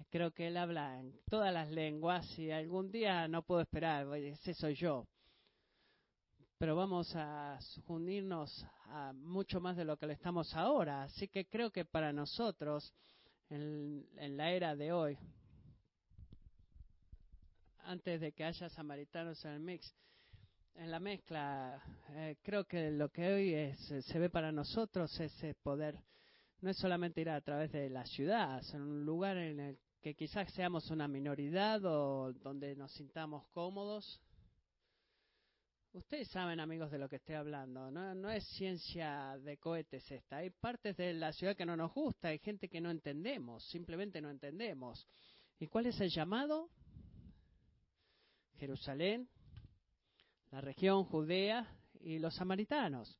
Creo 0.09 0.31
que 0.31 0.47
Él 0.47 0.57
habla 0.57 0.99
en 0.99 1.13
todas 1.29 1.53
las 1.53 1.69
lenguas 1.69 2.37
y 2.39 2.51
algún 2.51 2.91
día 2.91 3.27
no 3.27 3.43
puedo 3.43 3.61
esperar, 3.61 4.07
ese 4.15 4.53
soy 4.53 4.75
yo 4.75 5.07
pero 6.59 6.75
vamos 6.75 7.15
a 7.15 7.57
unirnos 7.87 8.65
a 8.87 9.13
mucho 9.13 9.61
más 9.61 9.77
de 9.77 9.85
lo 9.85 9.95
que 9.95 10.07
le 10.07 10.13
estamos 10.13 10.53
ahora. 10.55 11.03
Así 11.03 11.29
que 11.29 11.45
creo 11.45 11.71
que 11.71 11.85
para 11.85 12.11
nosotros, 12.11 12.93
en, 13.49 14.05
la 14.35 14.51
era 14.51 14.75
de 14.75 14.91
hoy, 14.91 15.17
antes 17.85 18.19
de 18.19 18.33
que 18.33 18.43
haya 18.43 18.67
samaritanos 18.67 19.43
en 19.45 19.51
el 19.51 19.59
mix, 19.61 19.95
en 20.75 20.91
la 20.91 20.99
mezcla, 20.99 21.81
eh, 22.09 22.35
creo 22.43 22.65
que 22.65 22.91
lo 22.91 23.07
que 23.07 23.33
hoy 23.33 23.53
es, 23.53 23.79
se 24.05 24.19
ve 24.19 24.29
para 24.29 24.51
nosotros 24.51 25.17
es 25.21 25.33
poder, 25.63 25.97
no 26.59 26.69
es 26.69 26.77
solamente 26.77 27.21
ir 27.21 27.29
a 27.29 27.39
través 27.39 27.71
de 27.71 27.89
la 27.89 28.05
ciudad, 28.05 28.61
en 28.73 28.81
un 28.81 29.05
lugar 29.05 29.37
en 29.37 29.61
el 29.61 29.79
que 30.01 30.15
quizás 30.15 30.51
seamos 30.53 30.89
una 30.91 31.07
minoridad 31.07 31.83
o 31.85 32.33
donde 32.33 32.75
nos 32.75 32.91
sintamos 32.93 33.45
cómodos, 33.47 34.21
Ustedes 35.91 36.27
saben, 36.27 36.59
amigos, 36.59 36.91
de 36.91 36.99
lo 36.99 37.09
que 37.09 37.15
estoy 37.15 37.33
hablando. 37.33 37.89
No, 37.89 38.13
no 38.13 38.29
es 38.29 38.45
ciencia 38.49 39.39
de 39.39 39.57
cohetes 39.57 40.09
esta. 40.11 40.37
Hay 40.37 40.51
partes 40.51 40.95
de 40.95 41.13
la 41.13 41.33
ciudad 41.33 41.55
que 41.55 41.65
no 41.65 41.75
nos 41.75 41.91
gusta, 41.91 42.27
hay 42.27 42.37
gente 42.37 42.69
que 42.69 42.79
no 42.79 42.91
entendemos, 42.91 43.63
simplemente 43.69 44.21
no 44.21 44.29
entendemos. 44.29 45.07
¿Y 45.57 45.65
cuál 45.65 45.87
es 45.87 45.99
el 45.99 46.09
llamado? 46.11 46.69
Jerusalén, 48.57 49.27
la 50.51 50.61
región 50.61 51.05
Judea 51.05 51.75
y 52.01 52.19
los 52.19 52.35
samaritanos. 52.35 53.17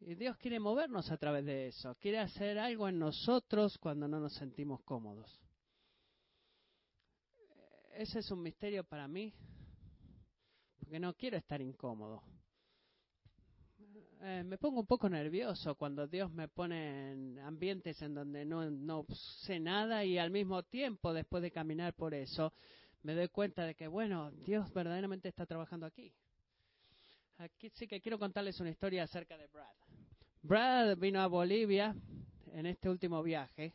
Y 0.00 0.14
Dios 0.14 0.38
quiere 0.38 0.58
movernos 0.60 1.10
a 1.10 1.18
través 1.18 1.44
de 1.44 1.66
eso. 1.66 1.94
Quiere 1.96 2.20
hacer 2.20 2.58
algo 2.58 2.88
en 2.88 2.98
nosotros 2.98 3.76
cuando 3.76 4.08
no 4.08 4.18
nos 4.18 4.32
sentimos 4.34 4.80
cómodos. 4.82 5.42
Ese 7.98 8.20
es 8.20 8.30
un 8.30 8.40
misterio 8.40 8.84
para 8.84 9.08
mí 9.08 9.34
porque 10.78 11.00
no 11.00 11.14
quiero 11.14 11.36
estar 11.36 11.60
incómodo. 11.60 12.22
Eh, 14.20 14.44
me 14.46 14.56
pongo 14.56 14.78
un 14.78 14.86
poco 14.86 15.08
nervioso 15.08 15.74
cuando 15.74 16.06
Dios 16.06 16.30
me 16.30 16.46
pone 16.46 17.10
en 17.10 17.40
ambientes 17.40 18.00
en 18.02 18.14
donde 18.14 18.44
no, 18.44 18.70
no 18.70 19.04
sé 19.42 19.58
nada 19.58 20.04
y 20.04 20.16
al 20.16 20.30
mismo 20.30 20.62
tiempo, 20.62 21.12
después 21.12 21.42
de 21.42 21.50
caminar 21.50 21.92
por 21.92 22.14
eso, 22.14 22.52
me 23.02 23.16
doy 23.16 23.26
cuenta 23.30 23.66
de 23.66 23.74
que, 23.74 23.88
bueno, 23.88 24.30
Dios 24.30 24.72
verdaderamente 24.72 25.28
está 25.28 25.44
trabajando 25.44 25.84
aquí. 25.84 26.14
Aquí 27.38 27.68
sí 27.70 27.88
que 27.88 28.00
quiero 28.00 28.20
contarles 28.20 28.60
una 28.60 28.70
historia 28.70 29.02
acerca 29.02 29.36
de 29.36 29.48
Brad. 29.48 29.74
Brad 30.42 30.96
vino 30.98 31.20
a 31.20 31.26
Bolivia 31.26 31.96
en 32.52 32.66
este 32.66 32.88
último 32.88 33.24
viaje 33.24 33.74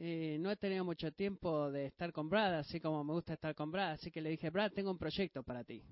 y 0.00 0.38
no 0.38 0.50
he 0.50 0.56
tenido 0.56 0.84
mucho 0.84 1.12
tiempo 1.12 1.70
de 1.72 1.86
estar 1.86 2.12
con 2.12 2.28
Brad, 2.28 2.54
así 2.60 2.80
como 2.80 3.02
me 3.02 3.12
gusta 3.12 3.34
estar 3.34 3.54
con 3.54 3.72
Brad, 3.72 3.92
así 3.92 4.10
que 4.10 4.20
le 4.20 4.30
dije, 4.30 4.48
Brad, 4.50 4.70
tengo 4.72 4.92
un 4.92 4.98
proyecto 4.98 5.42
para 5.42 5.64
ti. 5.64 5.82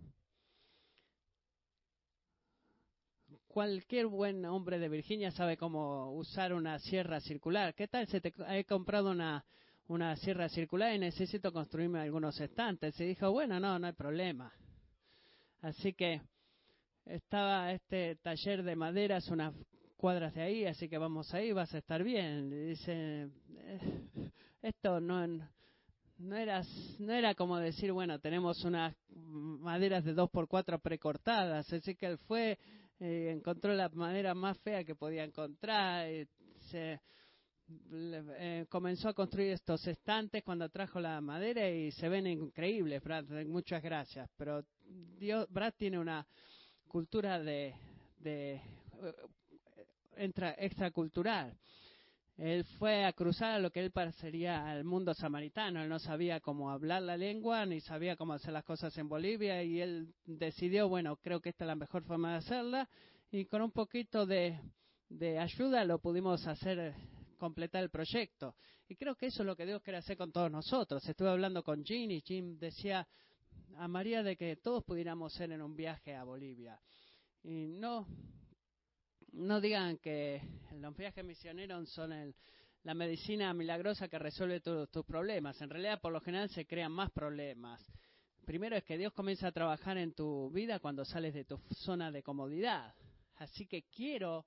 Cualquier 3.48 4.06
buen 4.06 4.44
hombre 4.44 4.78
de 4.78 4.88
Virginia 4.88 5.30
sabe 5.32 5.56
cómo 5.56 6.12
usar 6.12 6.52
una 6.52 6.78
sierra 6.78 7.20
circular. 7.20 7.74
¿Qué 7.74 7.88
tal 7.88 8.06
si 8.06 8.20
te 8.20 8.32
he 8.48 8.64
comprado 8.64 9.10
una, 9.10 9.44
una 9.88 10.14
sierra 10.16 10.48
circular 10.50 10.94
y 10.94 10.98
necesito 10.98 11.52
construirme 11.52 12.00
algunos 12.00 12.38
estantes? 12.40 13.00
Y 13.00 13.06
dijo, 13.06 13.32
bueno, 13.32 13.58
no, 13.58 13.78
no 13.78 13.86
hay 13.86 13.94
problema. 13.94 14.52
Así 15.62 15.94
que 15.94 16.20
estaba 17.06 17.72
este 17.72 18.16
taller 18.16 18.62
de 18.62 18.76
maderas, 18.76 19.28
una 19.28 19.52
cuadras 19.96 20.34
de 20.34 20.42
ahí, 20.42 20.64
así 20.66 20.88
que 20.88 20.98
vamos 20.98 21.32
ahí, 21.34 21.52
vas 21.52 21.74
a 21.74 21.78
estar 21.78 22.02
bien. 22.02 22.50
dice, 22.50 23.28
eh, 23.56 24.30
esto 24.62 25.00
no, 25.00 25.26
no, 26.18 26.36
era, 26.36 26.62
no 26.98 27.12
era 27.12 27.34
como 27.34 27.58
decir, 27.58 27.92
bueno, 27.92 28.18
tenemos 28.20 28.62
unas 28.64 28.94
maderas 29.08 30.04
de 30.04 30.12
dos 30.12 30.30
por 30.30 30.48
cuatro 30.48 30.78
precortadas, 30.78 31.72
así 31.72 31.94
que 31.94 32.06
él 32.06 32.18
fue, 32.18 32.58
eh, 33.00 33.32
encontró 33.34 33.74
la 33.74 33.88
madera 33.88 34.34
más 34.34 34.58
fea 34.58 34.84
que 34.84 34.94
podía 34.94 35.24
encontrar, 35.24 36.10
y 36.10 36.26
se, 36.70 37.00
eh, 37.92 38.66
comenzó 38.68 39.08
a 39.08 39.14
construir 39.14 39.52
estos 39.52 39.86
estantes 39.86 40.44
cuando 40.44 40.68
trajo 40.68 41.00
la 41.00 41.20
madera 41.20 41.68
y 41.68 41.90
se 41.92 42.08
ven 42.08 42.26
increíbles, 42.26 43.02
Brad, 43.02 43.24
muchas 43.46 43.82
gracias, 43.82 44.30
pero 44.36 44.64
Dios, 45.18 45.46
Brad 45.50 45.74
tiene 45.76 45.98
una 45.98 46.26
cultura 46.86 47.40
de, 47.40 47.74
de 48.18 48.60
extracultural. 50.16 51.56
Él 52.36 52.64
fue 52.78 53.04
a 53.04 53.12
cruzar 53.14 53.52
a 53.52 53.58
lo 53.58 53.70
que 53.70 53.80
él 53.80 53.90
parecería 53.90 54.70
al 54.70 54.84
mundo 54.84 55.14
samaritano. 55.14 55.82
Él 55.82 55.88
no 55.88 55.98
sabía 55.98 56.40
cómo 56.40 56.70
hablar 56.70 57.02
la 57.02 57.16
lengua, 57.16 57.64
ni 57.64 57.80
sabía 57.80 58.16
cómo 58.16 58.34
hacer 58.34 58.52
las 58.52 58.64
cosas 58.64 58.96
en 58.98 59.08
Bolivia, 59.08 59.62
y 59.62 59.80
él 59.80 60.12
decidió, 60.26 60.88
bueno, 60.88 61.16
creo 61.16 61.40
que 61.40 61.48
esta 61.48 61.64
es 61.64 61.68
la 61.68 61.74
mejor 61.76 62.02
forma 62.02 62.32
de 62.32 62.38
hacerla, 62.38 62.88
y 63.30 63.46
con 63.46 63.62
un 63.62 63.70
poquito 63.70 64.26
de, 64.26 64.60
de 65.08 65.38
ayuda 65.38 65.84
lo 65.84 65.98
pudimos 65.98 66.46
hacer 66.46 66.94
completar 67.38 67.82
el 67.82 67.90
proyecto. 67.90 68.54
Y 68.88 68.96
creo 68.96 69.16
que 69.16 69.26
eso 69.26 69.42
es 69.42 69.46
lo 69.46 69.56
que 69.56 69.66
Dios 69.66 69.82
quiere 69.82 69.98
hacer 69.98 70.16
con 70.16 70.30
todos 70.30 70.50
nosotros. 70.50 71.06
Estuve 71.08 71.30
hablando 71.30 71.62
con 71.62 71.84
Jim 71.84 72.10
y 72.10 72.20
Jim 72.20 72.58
decía 72.58 73.06
a 73.76 73.88
María 73.88 74.22
de 74.22 74.36
que 74.36 74.56
todos 74.56 74.84
pudiéramos 74.84 75.32
ser 75.32 75.52
en 75.52 75.62
un 75.62 75.74
viaje 75.74 76.14
a 76.14 76.24
Bolivia. 76.24 76.78
Y 77.42 77.66
no, 77.66 78.06
no 79.36 79.60
digan 79.60 79.98
que 79.98 80.40
los 80.80 80.96
viajes 80.96 81.24
misioneros 81.24 81.90
son 81.90 82.34
la 82.84 82.94
medicina 82.94 83.52
milagrosa 83.52 84.08
que 84.08 84.18
resuelve 84.18 84.60
todos 84.60 84.90
tus 84.90 85.04
problemas. 85.04 85.60
En 85.60 85.68
realidad, 85.68 86.00
por 86.00 86.12
lo 86.12 86.20
general, 86.20 86.48
se 86.48 86.66
crean 86.66 86.92
más 86.92 87.10
problemas. 87.10 87.84
Primero 88.46 88.76
es 88.76 88.84
que 88.84 88.96
Dios 88.96 89.12
comienza 89.12 89.48
a 89.48 89.52
trabajar 89.52 89.98
en 89.98 90.14
tu 90.14 90.50
vida 90.50 90.78
cuando 90.78 91.04
sales 91.04 91.34
de 91.34 91.44
tu 91.44 91.58
zona 91.74 92.10
de 92.10 92.22
comodidad. 92.22 92.94
Así 93.36 93.66
que 93.66 93.82
quiero 93.82 94.46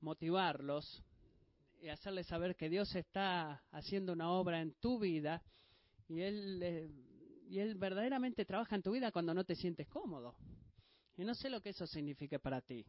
motivarlos 0.00 1.02
y 1.82 1.88
hacerles 1.88 2.26
saber 2.26 2.56
que 2.56 2.70
Dios 2.70 2.94
está 2.94 3.62
haciendo 3.70 4.12
una 4.12 4.30
obra 4.30 4.62
en 4.62 4.72
tu 4.74 4.98
vida 4.98 5.42
y 6.08 6.20
Él, 6.20 6.60
eh, 6.62 6.90
y 7.48 7.58
Él 7.58 7.74
verdaderamente 7.74 8.46
trabaja 8.46 8.76
en 8.76 8.82
tu 8.82 8.92
vida 8.92 9.12
cuando 9.12 9.34
no 9.34 9.44
te 9.44 9.56
sientes 9.56 9.88
cómodo. 9.88 10.36
Y 11.16 11.24
no 11.24 11.34
sé 11.34 11.50
lo 11.50 11.60
que 11.60 11.70
eso 11.70 11.86
signifique 11.86 12.38
para 12.38 12.60
ti. 12.60 12.84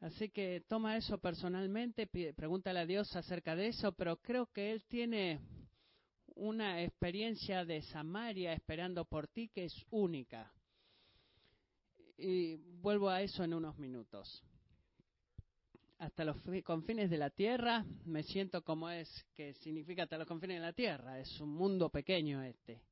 Así 0.00 0.28
que 0.28 0.62
toma 0.68 0.96
eso 0.96 1.18
personalmente, 1.18 2.06
pregúntale 2.06 2.80
a 2.80 2.86
Dios 2.86 3.14
acerca 3.16 3.56
de 3.56 3.68
eso, 3.68 3.92
pero 3.92 4.16
creo 4.16 4.46
que 4.52 4.70
Él 4.70 4.84
tiene 4.84 5.40
una 6.34 6.82
experiencia 6.82 7.64
de 7.64 7.80
Samaria 7.82 8.52
esperando 8.52 9.04
por 9.04 9.28
ti 9.28 9.48
que 9.48 9.64
es 9.64 9.86
única. 9.90 10.52
Y 12.18 12.56
vuelvo 12.56 13.08
a 13.08 13.22
eso 13.22 13.44
en 13.44 13.54
unos 13.54 13.78
minutos. 13.78 14.42
Hasta 15.98 16.24
los 16.24 16.36
confines 16.64 17.08
de 17.08 17.16
la 17.16 17.30
tierra, 17.30 17.84
me 18.04 18.22
siento 18.24 18.62
como 18.62 18.90
es 18.90 19.08
que 19.34 19.54
significa 19.54 20.02
hasta 20.02 20.18
los 20.18 20.26
confines 20.26 20.58
de 20.58 20.66
la 20.66 20.72
tierra. 20.72 21.18
Es 21.18 21.40
un 21.40 21.50
mundo 21.54 21.88
pequeño 21.88 22.42
este. 22.42 22.82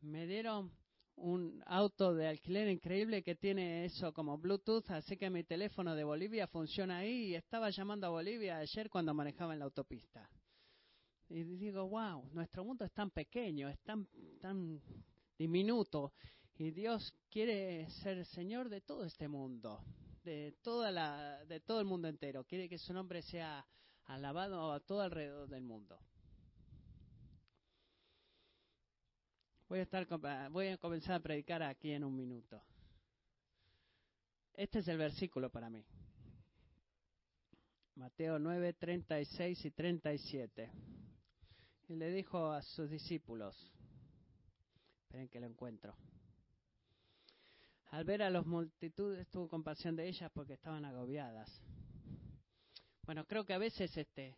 Me 0.00 0.26
dieron 0.26 0.70
un 1.16 1.62
auto 1.66 2.14
de 2.14 2.26
alquiler 2.26 2.68
increíble 2.68 3.22
que 3.22 3.34
tiene 3.34 3.84
eso 3.84 4.12
como 4.12 4.38
Bluetooth, 4.38 4.90
así 4.90 5.16
que 5.16 5.30
mi 5.30 5.44
teléfono 5.44 5.94
de 5.94 6.04
Bolivia 6.04 6.46
funciona 6.46 6.98
ahí 6.98 7.34
estaba 7.34 7.70
llamando 7.70 8.06
a 8.06 8.10
Bolivia 8.10 8.58
ayer 8.58 8.88
cuando 8.90 9.14
manejaba 9.14 9.52
en 9.52 9.60
la 9.60 9.66
autopista. 9.66 10.28
Y 11.28 11.44
digo, 11.44 11.88
wow, 11.88 12.28
nuestro 12.32 12.64
mundo 12.64 12.84
es 12.84 12.92
tan 12.92 13.10
pequeño, 13.10 13.68
es 13.68 13.80
tan, 13.80 14.06
tan 14.40 14.82
diminuto 15.38 16.12
y 16.56 16.70
Dios 16.70 17.14
quiere 17.30 17.88
ser 18.02 18.24
Señor 18.26 18.68
de 18.68 18.80
todo 18.80 19.04
este 19.04 19.28
mundo. 19.28 19.84
de 20.22 20.54
toda 20.62 20.92
la 20.92 21.44
de 21.46 21.58
todo 21.60 21.80
el 21.80 21.86
mundo 21.86 22.06
entero. 22.08 22.44
Quiere 22.44 22.68
que 22.68 22.78
su 22.78 22.92
nombre 22.92 23.22
sea 23.22 23.66
alabado 24.04 24.72
a 24.72 24.80
todo 24.80 25.00
alrededor 25.00 25.48
del 25.48 25.62
mundo. 25.62 25.98
Voy 29.72 29.78
a 29.78 29.84
estar 29.84 30.06
voy 30.50 30.68
a 30.68 30.76
comenzar 30.76 31.14
a 31.14 31.20
predicar 31.20 31.62
aquí 31.62 31.92
en 31.92 32.04
un 32.04 32.14
minuto. 32.14 32.62
Este 34.52 34.80
es 34.80 34.88
el 34.88 34.98
versículo 34.98 35.48
para 35.48 35.70
mí. 35.70 35.82
Mateo 37.94 38.38
9, 38.38 38.74
36 38.74 39.64
y 39.64 39.70
37. 39.70 40.70
Y 41.88 41.96
le 41.96 42.10
dijo 42.10 42.52
a 42.52 42.60
sus 42.60 42.90
discípulos, 42.90 43.72
esperen 45.04 45.30
que 45.30 45.40
lo 45.40 45.46
encuentro. 45.46 45.96
Al 47.92 48.04
ver 48.04 48.24
a 48.24 48.28
las 48.28 48.44
multitudes 48.44 49.26
tuvo 49.30 49.48
compasión 49.48 49.96
de 49.96 50.06
ellas 50.06 50.30
porque 50.34 50.52
estaban 50.52 50.84
agobiadas. 50.84 51.50
Bueno, 53.06 53.24
creo 53.24 53.46
que 53.46 53.54
a 53.54 53.58
veces 53.58 53.96
este 53.96 54.36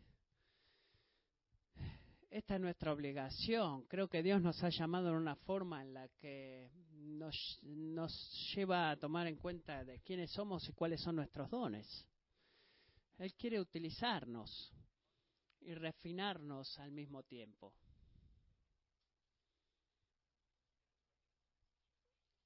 esta 2.34 2.56
es 2.56 2.60
nuestra 2.60 2.92
obligación. 2.92 3.84
Creo 3.84 4.08
que 4.08 4.20
Dios 4.20 4.42
nos 4.42 4.60
ha 4.64 4.68
llamado 4.68 5.10
en 5.10 5.14
una 5.14 5.36
forma 5.36 5.82
en 5.82 5.94
la 5.94 6.08
que 6.08 6.68
nos, 6.90 7.60
nos 7.62 8.52
lleva 8.52 8.90
a 8.90 8.96
tomar 8.96 9.28
en 9.28 9.36
cuenta 9.36 9.84
de 9.84 10.00
quiénes 10.00 10.32
somos 10.32 10.68
y 10.68 10.72
cuáles 10.72 11.00
son 11.00 11.14
nuestros 11.14 11.48
dones. 11.48 11.86
Él 13.18 13.32
quiere 13.34 13.60
utilizarnos 13.60 14.74
y 15.60 15.74
refinarnos 15.74 16.76
al 16.80 16.90
mismo 16.90 17.22
tiempo. 17.22 17.72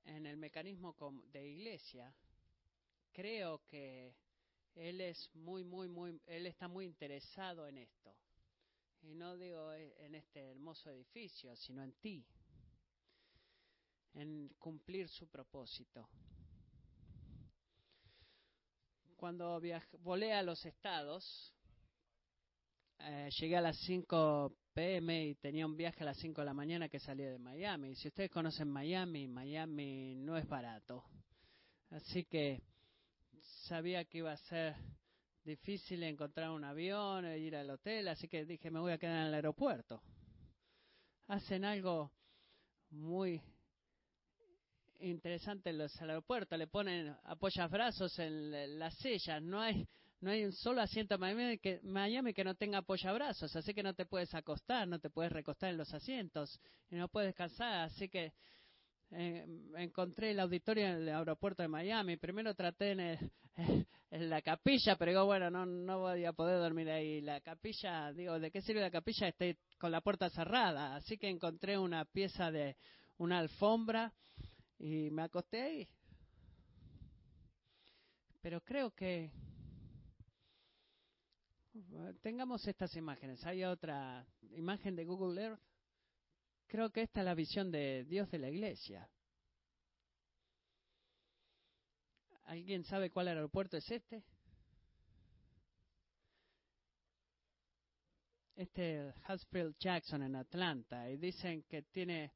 En 0.05 0.27
el 0.27 0.37
mecanismo 0.37 0.95
de 1.33 1.49
iglesia, 1.49 2.15
creo 3.11 3.63
que 3.67 4.15
él 4.75 5.01
es 5.01 5.31
muy, 5.33 5.65
muy, 5.65 5.89
muy, 5.89 6.21
él 6.27 6.45
está 6.45 6.69
muy 6.69 6.85
interesado 6.85 7.67
en 7.67 7.79
esto. 7.79 8.15
Y 9.03 9.15
no 9.15 9.37
digo 9.37 9.73
en 9.73 10.15
este 10.15 10.41
hermoso 10.51 10.91
edificio, 10.91 11.55
sino 11.57 11.83
en 11.83 11.93
ti, 11.95 12.25
en 14.15 14.49
cumplir 14.59 15.09
su 15.09 15.29
propósito. 15.29 16.09
Cuando 19.17 19.61
volé 20.01 20.33
a 20.33 20.43
los 20.43 20.65
estados, 20.65 21.53
eh, 23.01 23.29
llegué 23.39 23.57
a 23.57 23.61
las 23.61 23.77
5 23.79 24.57
pm 24.75 25.27
y 25.27 25.35
tenía 25.37 25.67
un 25.67 25.77
viaje 25.77 26.03
a 26.03 26.07
las 26.07 26.19
5 26.19 26.41
de 26.41 26.45
la 26.45 26.55
mañana 26.55 26.89
que 26.89 27.01
salía 27.01 27.31
de 27.31 27.39
Miami. 27.39 27.95
Si 27.97 28.09
ustedes 28.09 28.31
conocen 28.31 28.69
Miami, 28.69 29.27
Miami 29.27 30.15
no 30.17 30.37
es 30.37 30.47
barato. 30.47 31.05
Así 31.91 32.25
que 32.25 32.63
sabía 33.67 34.05
que 34.05 34.19
iba 34.19 34.33
a 34.33 34.37
ser 34.37 34.77
difícil 35.49 36.03
encontrar 36.03 36.51
un 36.51 36.63
avión 36.63 37.25
e 37.25 37.39
ir 37.39 37.57
al 37.57 37.71
hotel, 37.71 38.09
así 38.09 38.29
que 38.29 38.45
dije, 38.45 38.71
me 38.71 38.81
voy 38.81 38.93
a 38.93 38.99
quedar 38.99 39.23
en 39.23 39.27
el 39.29 39.35
aeropuerto. 39.35 40.03
Hacen 41.27 41.65
algo 41.65 42.13
muy 42.91 43.43
interesante 45.01 45.71
en 45.71 45.79
los 45.79 46.01
aeropuertos, 46.01 46.59
le 46.59 46.67
ponen 46.67 47.17
apoyabrazos 47.25 48.19
en 48.19 48.79
las 48.79 48.95
sillas, 48.99 49.43
no 49.43 49.61
hay 49.61 49.89
no 50.21 50.33
hay 50.33 50.45
un 50.45 50.53
solo 50.53 50.81
asiento 50.81 51.15
en 51.15 51.21
Miami 51.21 51.59
que, 51.59 51.81
Miami 51.85 52.35
que 52.35 52.43
no 52.43 52.57
tenga 52.57 52.79
apoyabrazos, 52.79 53.55
así 53.55 53.73
que 53.73 53.85
no 53.85 53.95
te 53.95 54.05
puedes 54.05 54.35
acostar, 54.35 54.89
no 54.89 54.99
te 54.99 55.11
puedes 55.11 55.31
recostar 55.31 55.71
en 55.71 55.77
los 55.77 55.95
asientos 55.95 56.61
y 56.91 56.97
no 56.97 57.09
puedes 57.09 57.29
descansar, 57.29 57.83
así 57.83 58.09
que 58.09 58.33
eh, 59.13 59.47
encontré 59.77 60.33
el 60.33 60.41
auditorio 60.41 60.87
en 60.87 60.93
el 60.97 61.09
aeropuerto 61.09 61.63
de 61.63 61.69
Miami. 61.69 62.17
Primero 62.17 62.53
traté 62.55 62.91
en, 62.91 63.87
en 64.11 64.31
la 64.31 64.41
capilla, 64.43 64.97
pero 64.97 65.11
digo, 65.11 65.27
bueno, 65.27 65.51
no, 65.51 65.67
no 65.67 66.01
voy 66.01 66.25
a 66.25 66.33
poder 66.33 66.59
dormir 66.59 66.89
ahí. 66.91 67.21
La 67.21 67.41
capilla, 67.41 68.13
digo, 68.13 68.39
¿de 68.39 68.51
qué 68.51 68.63
sirve 68.63 68.81
la 68.81 68.91
capilla? 68.91 69.29
Estoy 69.29 69.59
con 69.79 69.91
la 69.91 70.01
puerta 70.01 70.31
cerrada. 70.31 70.97
Así 70.97 71.19
que 71.19 71.29
encontré 71.29 71.79
una 71.79 72.05
pieza 72.05 72.51
de 72.51 72.77
una 73.19 73.39
alfombra 73.39 74.13
y 74.79 75.11
me 75.11 75.23
acosté 75.23 75.63
ahí. 75.63 75.89
Pero 78.41 78.61
creo 78.63 78.91
que 78.93 79.31
tengamos 82.23 82.67
estas 82.67 82.95
imágenes. 82.97 83.45
Hay 83.45 83.65
otra 83.65 84.27
imagen 84.53 84.97
de 84.97 85.05
Google 85.05 85.43
Earth 85.43 85.61
Creo 86.69 86.91
que 86.91 87.01
esta 87.01 87.21
es 87.21 87.25
la 87.25 87.35
visión 87.35 87.71
de 87.71 88.05
Dios 88.05 88.31
de 88.31 88.39
la 88.39 88.51
iglesia. 88.51 89.09
¿Alguien 92.49 92.83
sabe 92.85 93.11
cuál 93.11 93.29
aeropuerto 93.29 93.77
es 93.77 93.91
este? 93.91 94.25
Este 98.57 99.09
es 99.09 99.77
Jackson 99.79 100.23
en 100.23 100.35
Atlanta 100.35 101.11
y 101.11 101.19
dicen 101.19 101.65
que 101.65 101.83
tiene 101.83 102.33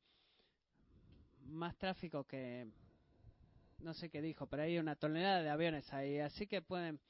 más 1.47 1.79
tráfico 1.79 2.25
que 2.25 2.69
no 3.79 3.95
sé 3.95 4.11
qué 4.11 4.21
dijo, 4.21 4.47
pero 4.47 4.65
hay 4.65 4.79
una 4.79 4.97
tonelada 4.97 5.43
de 5.43 5.49
aviones 5.49 5.91
ahí, 5.95 6.19
así 6.19 6.47
que 6.47 6.61
pueden 6.61 7.01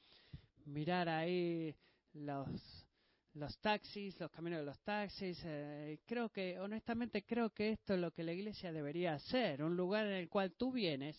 mirar 0.65 1.09
ahí 1.09 1.75
los 2.13 2.49
los 3.33 3.59
taxis, 3.59 4.17
los 4.17 4.31
caminos 4.31 4.59
de 4.59 4.65
los 4.65 4.79
taxis. 4.79 5.41
Eh, 5.43 5.99
creo 6.05 6.29
que, 6.29 6.57
honestamente, 6.59 7.25
creo 7.25 7.49
que 7.49 7.71
esto 7.71 7.95
es 7.95 7.99
lo 7.99 8.11
que 8.11 8.23
la 8.23 8.31
iglesia 8.31 8.71
debería 8.71 9.15
hacer, 9.15 9.61
un 9.61 9.75
lugar 9.75 10.05
en 10.05 10.13
el 10.13 10.29
cual 10.29 10.53
tú 10.53 10.71
vienes 10.71 11.17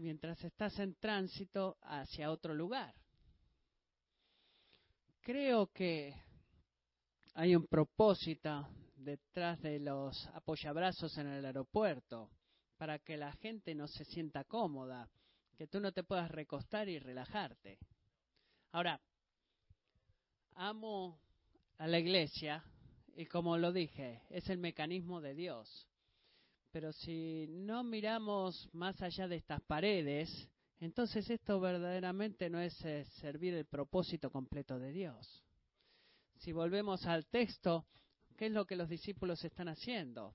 mientras 0.00 0.42
estás 0.42 0.78
en 0.78 0.94
tránsito 0.96 1.76
hacia 1.82 2.30
otro 2.30 2.54
lugar. 2.54 2.94
Creo 5.20 5.66
que 5.68 6.14
hay 7.34 7.54
un 7.54 7.66
propósito 7.66 8.68
detrás 8.96 9.60
de 9.60 9.78
los 9.78 10.26
apoyabrazos 10.28 11.16
en 11.18 11.26
el 11.26 11.44
aeropuerto 11.44 12.30
para 12.76 12.98
que 12.98 13.16
la 13.16 13.32
gente 13.32 13.74
no 13.74 13.86
se 13.86 14.04
sienta 14.04 14.44
cómoda, 14.44 15.10
que 15.56 15.66
tú 15.66 15.80
no 15.80 15.92
te 15.92 16.02
puedas 16.02 16.30
recostar 16.30 16.88
y 16.88 16.98
relajarte. 16.98 17.78
Ahora, 18.72 19.00
amo 20.54 21.20
a 21.78 21.86
la 21.86 21.98
iglesia 21.98 22.64
y 23.16 23.26
como 23.26 23.58
lo 23.58 23.72
dije, 23.72 24.22
es 24.30 24.48
el 24.48 24.58
mecanismo 24.58 25.20
de 25.20 25.34
Dios. 25.34 25.89
Pero 26.70 26.92
si 26.92 27.46
no 27.48 27.82
miramos 27.82 28.68
más 28.72 29.00
allá 29.02 29.26
de 29.26 29.36
estas 29.36 29.60
paredes, 29.62 30.48
entonces 30.78 31.28
esto 31.28 31.60
verdaderamente 31.60 32.48
no 32.48 32.60
es 32.60 32.84
eh, 32.84 33.04
servir 33.20 33.54
el 33.54 33.66
propósito 33.66 34.30
completo 34.30 34.78
de 34.78 34.92
Dios. 34.92 35.44
Si 36.36 36.52
volvemos 36.52 37.04
al 37.06 37.26
texto, 37.26 37.86
¿qué 38.36 38.46
es 38.46 38.52
lo 38.52 38.66
que 38.66 38.76
los 38.76 38.88
discípulos 38.88 39.44
están 39.44 39.68
haciendo? 39.68 40.34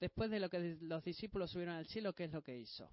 Después 0.00 0.30
de 0.30 0.40
lo 0.40 0.50
que 0.50 0.76
los 0.80 1.04
discípulos 1.04 1.52
subieron 1.52 1.76
al 1.76 1.86
cielo, 1.86 2.12
¿qué 2.12 2.24
es 2.24 2.32
lo 2.32 2.42
que 2.42 2.58
hizo? 2.58 2.90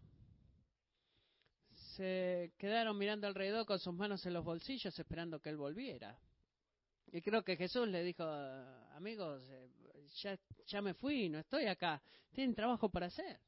se 1.96 2.54
quedaron 2.58 2.98
mirando 2.98 3.28
alrededor 3.28 3.66
con 3.66 3.80
sus 3.80 3.94
manos 3.94 4.26
en 4.26 4.34
los 4.34 4.46
bolsillos 4.46 4.98
esperando 4.98 5.40
que 5.40 5.50
él 5.50 5.58
volviera. 5.58 6.18
Y 7.12 7.22
creo 7.22 7.44
que 7.44 7.58
Jesús 7.58 7.88
le 7.88 8.04
dijo, 8.04 8.24
amigos, 8.94 9.44
eh, 9.50 9.70
ya, 10.22 10.38
ya 10.68 10.82
me 10.82 10.94
fui, 10.94 11.30
no 11.30 11.40
estoy 11.40 11.66
acá, 11.68 12.02
tienen 12.32 12.56
trabajo 12.56 12.90
para 12.90 13.08
hacer. 13.08 13.40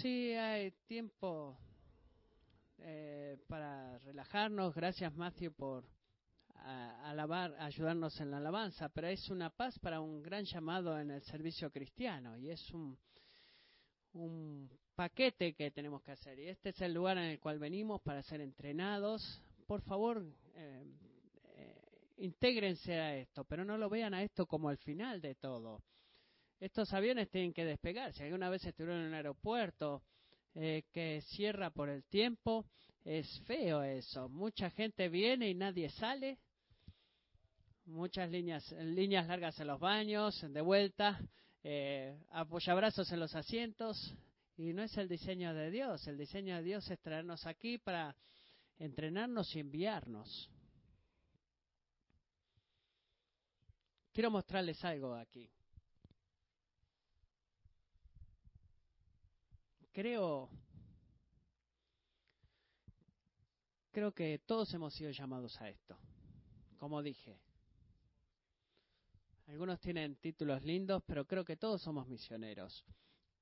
Sí, 0.00 0.32
hay 0.32 0.70
tiempo 0.86 1.58
eh, 2.78 3.36
para 3.48 3.98
relajarnos. 3.98 4.74
Gracias, 4.74 5.14
Matthew, 5.14 5.52
por 5.52 5.84
alabar, 6.64 7.54
ayudarnos 7.58 8.20
en 8.20 8.30
la 8.30 8.36
alabanza. 8.36 8.88
Pero 8.90 9.08
es 9.08 9.28
una 9.30 9.50
paz 9.50 9.78
para 9.78 10.00
un 10.00 10.22
gran 10.22 10.44
llamado 10.44 10.98
en 10.98 11.10
el 11.10 11.22
servicio 11.22 11.70
cristiano 11.70 12.36
y 12.36 12.50
es 12.50 12.70
un, 12.72 12.98
un 14.12 14.70
paquete 14.94 15.54
que 15.54 15.70
tenemos 15.70 16.02
que 16.02 16.12
hacer. 16.12 16.38
Y 16.38 16.48
este 16.48 16.68
es 16.70 16.80
el 16.80 16.92
lugar 16.92 17.18
en 17.18 17.24
el 17.24 17.40
cual 17.40 17.58
venimos 17.58 18.00
para 18.02 18.22
ser 18.22 18.40
entrenados. 18.40 19.40
Por 19.68 19.82
favor, 19.82 20.24
eh, 20.54 20.82
eh, 21.44 21.82
intégrense 22.16 22.94
a 22.94 23.18
esto, 23.18 23.44
pero 23.44 23.66
no 23.66 23.76
lo 23.76 23.90
vean 23.90 24.14
a 24.14 24.22
esto 24.22 24.46
como 24.46 24.70
el 24.70 24.78
final 24.78 25.20
de 25.20 25.34
todo. 25.34 25.82
Estos 26.58 26.90
aviones 26.94 27.28
tienen 27.28 27.52
que 27.52 27.66
despegar. 27.66 28.14
Si 28.14 28.22
alguna 28.22 28.48
vez 28.48 28.64
estuvieron 28.64 29.02
en 29.02 29.08
un 29.08 29.14
aeropuerto 29.14 30.04
eh, 30.54 30.84
que 30.90 31.20
cierra 31.20 31.68
por 31.68 31.90
el 31.90 32.02
tiempo, 32.04 32.64
es 33.04 33.28
feo 33.40 33.82
eso. 33.82 34.30
Mucha 34.30 34.70
gente 34.70 35.10
viene 35.10 35.50
y 35.50 35.54
nadie 35.54 35.90
sale. 35.90 36.38
Muchas 37.84 38.30
líneas, 38.30 38.72
líneas 38.72 39.26
largas 39.26 39.60
en 39.60 39.66
los 39.66 39.78
baños, 39.78 40.46
de 40.50 40.60
vuelta 40.62 41.20
eh, 41.62 42.18
apoyabrazos 42.30 43.12
en 43.12 43.20
los 43.20 43.34
asientos. 43.34 44.14
Y 44.56 44.72
no 44.72 44.82
es 44.82 44.96
el 44.96 45.10
diseño 45.10 45.52
de 45.52 45.70
Dios. 45.70 46.06
El 46.06 46.16
diseño 46.16 46.56
de 46.56 46.62
Dios 46.62 46.90
es 46.90 46.98
traernos 47.00 47.44
aquí 47.44 47.76
para 47.76 48.16
entrenarnos 48.78 49.54
y 49.54 49.60
enviarnos. 49.60 50.50
Quiero 54.12 54.30
mostrarles 54.30 54.84
algo 54.84 55.14
aquí. 55.14 55.50
creo, 59.98 60.48
creo 63.90 64.12
que 64.12 64.38
todos 64.46 64.72
hemos 64.72 64.94
sido 64.94 65.10
llamados 65.10 65.60
a 65.60 65.68
esto. 65.68 65.98
Como 66.76 67.02
dije, 67.02 67.36
algunos 69.48 69.80
tienen 69.80 70.14
títulos 70.14 70.62
lindos, 70.62 71.02
pero 71.04 71.26
creo 71.26 71.44
que 71.44 71.56
todos 71.56 71.82
somos 71.82 72.06
misioneros. 72.06 72.84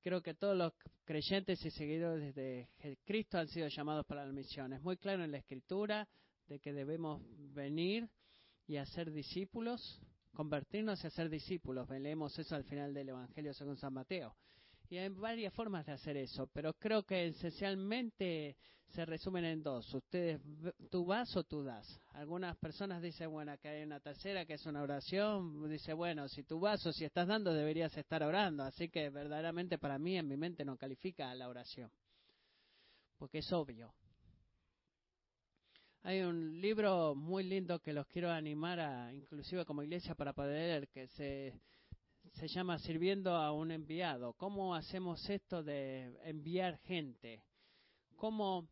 Creo 0.06 0.22
que 0.22 0.34
todos 0.34 0.56
los 0.56 0.72
creyentes 1.04 1.66
y 1.66 1.70
seguidores 1.72 2.32
de 2.32 2.68
Cristo 3.04 3.38
han 3.38 3.48
sido 3.48 3.66
llamados 3.66 4.06
para 4.06 4.24
la 4.24 4.30
misión. 4.30 4.72
Es 4.72 4.80
muy 4.80 4.96
claro 4.98 5.24
en 5.24 5.32
la 5.32 5.38
Escritura 5.38 6.08
de 6.46 6.60
que 6.60 6.72
debemos 6.72 7.20
venir 7.52 8.08
y 8.68 8.76
hacer 8.76 9.10
discípulos, 9.10 10.00
convertirnos 10.32 11.02
y 11.02 11.08
hacer 11.08 11.28
discípulos. 11.28 11.90
Leemos 11.90 12.38
eso 12.38 12.54
al 12.54 12.62
final 12.62 12.94
del 12.94 13.08
Evangelio 13.08 13.52
según 13.52 13.78
San 13.78 13.94
Mateo. 13.94 14.36
Y 14.88 14.98
hay 14.98 15.08
varias 15.08 15.52
formas 15.52 15.84
de 15.86 15.92
hacer 15.92 16.16
eso, 16.16 16.46
pero 16.52 16.72
creo 16.74 17.02
que 17.02 17.26
esencialmente 17.26 18.56
se 18.88 19.04
resumen 19.04 19.44
en 19.44 19.62
dos. 19.62 19.92
Ustedes, 19.92 20.40
tú 20.90 21.04
vas 21.04 21.34
o 21.36 21.44
tú 21.44 21.64
das. 21.64 22.00
Algunas 22.12 22.56
personas 22.56 23.02
dicen, 23.02 23.30
bueno, 23.30 23.56
que 23.58 23.68
hay 23.68 23.82
una 23.82 24.00
tercera 24.00 24.46
que 24.46 24.54
es 24.54 24.66
una 24.66 24.82
oración. 24.82 25.68
Dice, 25.68 25.92
bueno, 25.92 26.28
si 26.28 26.44
tú 26.44 26.60
vas 26.60 26.84
o 26.86 26.92
si 26.92 27.04
estás 27.04 27.26
dando 27.26 27.52
deberías 27.52 27.96
estar 27.96 28.22
orando. 28.22 28.62
Así 28.62 28.88
que 28.88 29.10
verdaderamente 29.10 29.78
para 29.78 29.98
mí 29.98 30.16
en 30.16 30.28
mi 30.28 30.36
mente 30.36 30.64
no 30.64 30.76
califica 30.76 31.34
la 31.34 31.48
oración. 31.48 31.90
Porque 33.18 33.38
es 33.38 33.52
obvio. 33.52 33.92
Hay 36.02 36.20
un 36.20 36.60
libro 36.60 37.16
muy 37.16 37.42
lindo 37.42 37.80
que 37.80 37.92
los 37.92 38.06
quiero 38.06 38.30
animar 38.30 38.78
a, 38.78 39.12
inclusive 39.12 39.64
como 39.64 39.82
iglesia 39.82 40.14
para 40.14 40.32
poder 40.32 40.52
leer, 40.52 40.88
que 40.88 41.08
se 41.08 41.60
se 42.36 42.48
llama 42.48 42.78
Sirviendo 42.78 43.34
a 43.34 43.50
un 43.50 43.70
enviado. 43.70 44.34
¿Cómo 44.34 44.74
hacemos 44.74 45.26
esto 45.30 45.62
de 45.62 46.18
enviar 46.22 46.76
gente? 46.80 47.42
¿Cómo 48.16 48.68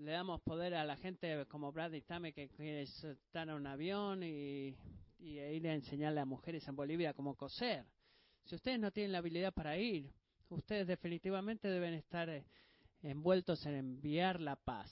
le 0.00 0.10
damos 0.10 0.40
poder 0.40 0.74
a 0.74 0.84
la 0.84 0.96
gente 0.96 1.46
como 1.46 1.70
Brad 1.70 1.92
Tame 2.06 2.32
que 2.32 2.48
quiere 2.48 2.82
estar 2.82 3.48
en 3.48 3.54
un 3.54 3.68
avión 3.68 4.24
y, 4.24 4.76
y 5.16 5.38
ir 5.38 5.68
a 5.68 5.74
enseñarle 5.74 6.20
a 6.20 6.24
mujeres 6.24 6.66
en 6.66 6.74
Bolivia 6.74 7.14
cómo 7.14 7.36
coser? 7.36 7.86
Si 8.44 8.56
ustedes 8.56 8.80
no 8.80 8.90
tienen 8.90 9.12
la 9.12 9.18
habilidad 9.18 9.54
para 9.54 9.78
ir, 9.78 10.12
ustedes 10.48 10.88
definitivamente 10.88 11.68
deben 11.68 11.94
estar 11.94 12.28
eh, 12.28 12.44
envueltos 13.02 13.64
en 13.66 13.74
enviar 13.74 14.40
la 14.40 14.56
paz. 14.56 14.90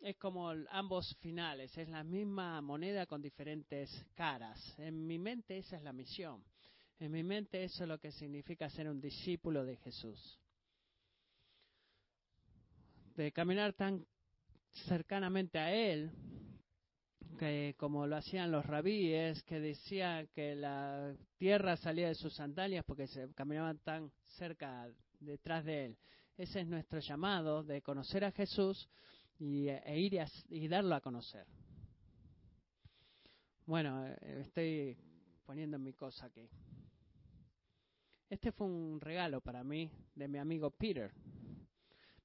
Es 0.00 0.16
como 0.18 0.50
ambos 0.68 1.16
finales, 1.20 1.76
es 1.78 1.88
la 1.88 2.04
misma 2.04 2.60
moneda 2.60 3.06
con 3.06 3.22
diferentes 3.22 3.90
caras. 4.14 4.78
En 4.78 5.06
mi 5.06 5.18
mente 5.18 5.56
esa 5.56 5.78
es 5.78 5.82
la 5.82 5.94
misión. 5.94 6.44
En 6.98 7.12
mi 7.12 7.22
mente 7.22 7.62
eso 7.62 7.84
es 7.84 7.88
lo 7.88 7.98
que 7.98 8.10
significa 8.10 8.70
ser 8.70 8.88
un 8.88 9.00
discípulo 9.00 9.64
de 9.64 9.76
Jesús. 9.76 10.40
De 13.16 13.32
caminar 13.32 13.74
tan 13.74 14.06
cercanamente 14.72 15.58
a 15.58 15.72
Él, 15.72 16.10
que 17.38 17.74
como 17.76 18.06
lo 18.06 18.16
hacían 18.16 18.50
los 18.50 18.64
rabíes, 18.64 19.42
que 19.42 19.60
decían 19.60 20.28
que 20.28 20.54
la 20.54 21.14
tierra 21.36 21.76
salía 21.76 22.08
de 22.08 22.14
sus 22.14 22.34
sandalias 22.34 22.84
porque 22.84 23.06
se 23.06 23.32
caminaban 23.34 23.78
tan 23.78 24.10
cerca 24.24 24.88
detrás 25.20 25.64
de 25.64 25.86
Él. 25.86 25.98
Ese 26.36 26.60
es 26.60 26.66
nuestro 26.66 26.98
llamado 27.00 27.62
de 27.62 27.82
conocer 27.82 28.24
a 28.24 28.32
Jesús 28.32 28.88
y, 29.38 29.68
e 29.68 30.00
ir 30.00 30.18
y 30.48 30.68
darlo 30.68 30.94
a 30.94 31.00
conocer. 31.00 31.46
Bueno, 33.66 34.06
eh, 34.06 34.42
estoy 34.46 34.96
poniendo 35.44 35.78
mi 35.78 35.92
cosa 35.92 36.26
aquí. 36.26 36.48
Este 38.28 38.50
fue 38.50 38.66
un 38.66 39.00
regalo 39.00 39.40
para 39.40 39.62
mí 39.62 39.88
de 40.16 40.26
mi 40.26 40.38
amigo 40.38 40.72
Peter. 40.72 41.12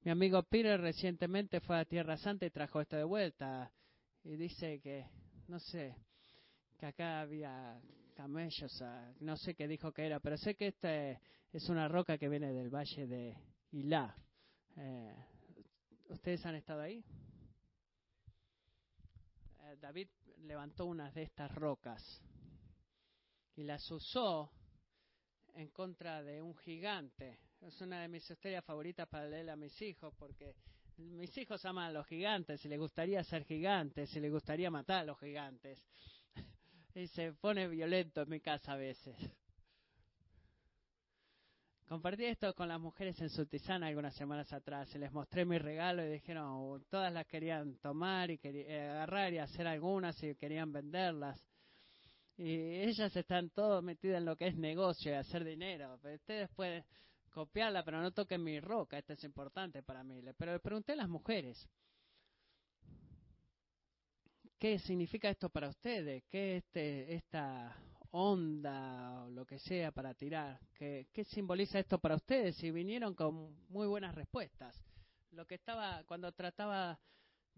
Mi 0.02 0.10
amigo 0.10 0.42
Peter 0.42 0.82
recientemente 0.82 1.60
fue 1.60 1.78
a 1.78 1.86
Tierra 1.86 2.18
Santa 2.18 2.48
y 2.48 2.50
trajo 2.50 2.82
esto 2.82 2.96
de 2.96 3.04
vuelta. 3.04 3.72
Y 4.24 4.36
dice 4.36 4.82
que, 4.82 5.06
no 5.48 5.60
sé, 5.60 5.96
que 6.80 6.88
acá 6.88 7.22
había 7.22 7.80
camellos, 8.16 8.82
ah, 8.82 9.14
no 9.20 9.38
sé 9.38 9.54
qué 9.54 9.68
dijo 9.68 9.92
que 9.92 10.08
era, 10.08 10.20
pero 10.20 10.38
sé 10.38 10.56
que 10.56 10.68
esta 10.68 11.12
es 11.52 11.70
una 11.70 11.88
roca 11.88 12.18
que 12.18 12.30
viene 12.30 12.52
del 12.52 12.74
valle 12.74 13.06
de 13.06 13.38
Ilá. 13.72 14.16
Eh, 14.78 15.16
¿Ustedes 16.10 16.44
han 16.48 16.56
estado 16.56 16.82
ahí? 16.82 17.06
Eh, 19.60 19.78
David 19.80 20.08
levantó 20.40 20.88
unas 20.88 21.14
de 21.14 21.22
estas 21.22 21.54
rocas 21.54 22.02
y 23.56 23.64
las 23.64 23.90
usó 23.92 24.52
en 25.56 25.70
contra 25.70 26.24
de 26.24 26.42
un 26.42 26.56
gigante. 26.58 27.40
Es 27.62 27.80
una 27.82 28.02
de 28.02 28.08
mis 28.08 28.30
historias 28.30 28.64
favoritas 28.66 29.08
para 29.08 29.28
leer 29.28 29.50
a 29.50 29.56
mis 29.56 29.80
hijos 29.82 30.14
porque 30.18 30.56
mis 30.98 31.36
hijos 31.38 31.64
aman 31.66 31.86
a 31.86 31.92
los 31.92 32.08
gigantes 32.08 32.64
y 32.66 32.70
les 32.70 32.80
gustaría 32.80 33.24
ser 33.24 33.44
gigantes 33.46 34.16
y 34.16 34.20
les 34.20 34.32
gustaría 34.32 34.70
matar 34.70 35.02
a 35.02 35.06
los 35.06 35.20
gigantes. 35.20 35.84
y 36.96 37.08
se 37.08 37.34
pone 37.34 37.68
violento 37.68 38.22
en 38.22 38.30
mi 38.30 38.40
casa 38.40 38.74
a 38.74 38.78
veces. 38.78 39.16
Compartí 41.92 42.24
esto 42.24 42.54
con 42.56 42.70
las 42.70 42.80
mujeres 42.80 43.20
en 43.20 43.30
Sultizana 43.30 43.88
algunas 43.88 44.16
semanas 44.16 44.54
atrás 44.54 44.96
y 44.96 44.98
les 44.98 45.12
mostré 45.12 45.44
mi 45.44 45.58
regalo 45.58 46.06
y 46.06 46.10
dijeron, 46.10 46.46
oh, 46.48 46.80
todas 46.90 47.12
las 47.12 47.28
querían 47.28 47.76
tomar 47.80 48.32
y 48.32 48.40
eh, 48.44 48.80
agarrar 48.80 49.34
y 49.34 49.40
hacer 49.40 49.68
algunas 49.68 50.24
y 50.24 50.36
querían 50.36 50.72
venderlas. 50.72 51.46
Y 52.38 52.80
ellas 52.82 53.16
están 53.16 53.50
todas 53.50 53.84
metidas 53.84 54.18
en 54.18 54.26
lo 54.26 54.36
que 54.36 54.48
es 54.48 54.56
negocio 54.56 55.12
y 55.12 55.16
hacer 55.16 55.44
dinero. 55.44 56.00
Ustedes 56.04 56.50
pueden 56.56 56.84
copiarla, 57.30 57.84
pero 57.84 58.02
no 58.02 58.12
toquen 58.12 58.44
mi 58.44 58.60
roca. 58.60 58.98
Esto 58.98 59.14
es 59.14 59.24
importante 59.24 59.84
para 59.84 60.04
mí. 60.04 60.22
Pero 60.38 60.54
le 60.54 60.60
pregunté 60.60 60.94
a 60.94 60.98
las 60.98 61.10
mujeres. 61.10 61.68
¿Qué 64.58 64.78
significa 64.80 65.30
esto 65.30 65.50
para 65.50 65.70
ustedes? 65.70 66.24
¿Qué 66.30 66.58
este, 66.58 67.16
esta 67.16 67.76
onda 68.12 69.24
o 69.24 69.30
lo 69.30 69.46
que 69.46 69.58
sea 69.58 69.92
para 69.92 70.14
tirar? 70.14 70.60
¿Qué, 70.74 71.08
¿Qué 71.12 71.24
simboliza 71.24 71.80
esto 71.80 71.98
para 72.00 72.16
ustedes? 72.16 72.62
Y 72.64 72.72
vinieron 72.72 73.16
con 73.16 73.56
muy 73.70 73.88
buenas 73.88 74.14
respuestas. 74.14 74.80
Lo 75.32 75.48
que 75.48 75.56
estaba, 75.56 76.04
cuando 76.04 76.32
trataba 76.32 77.00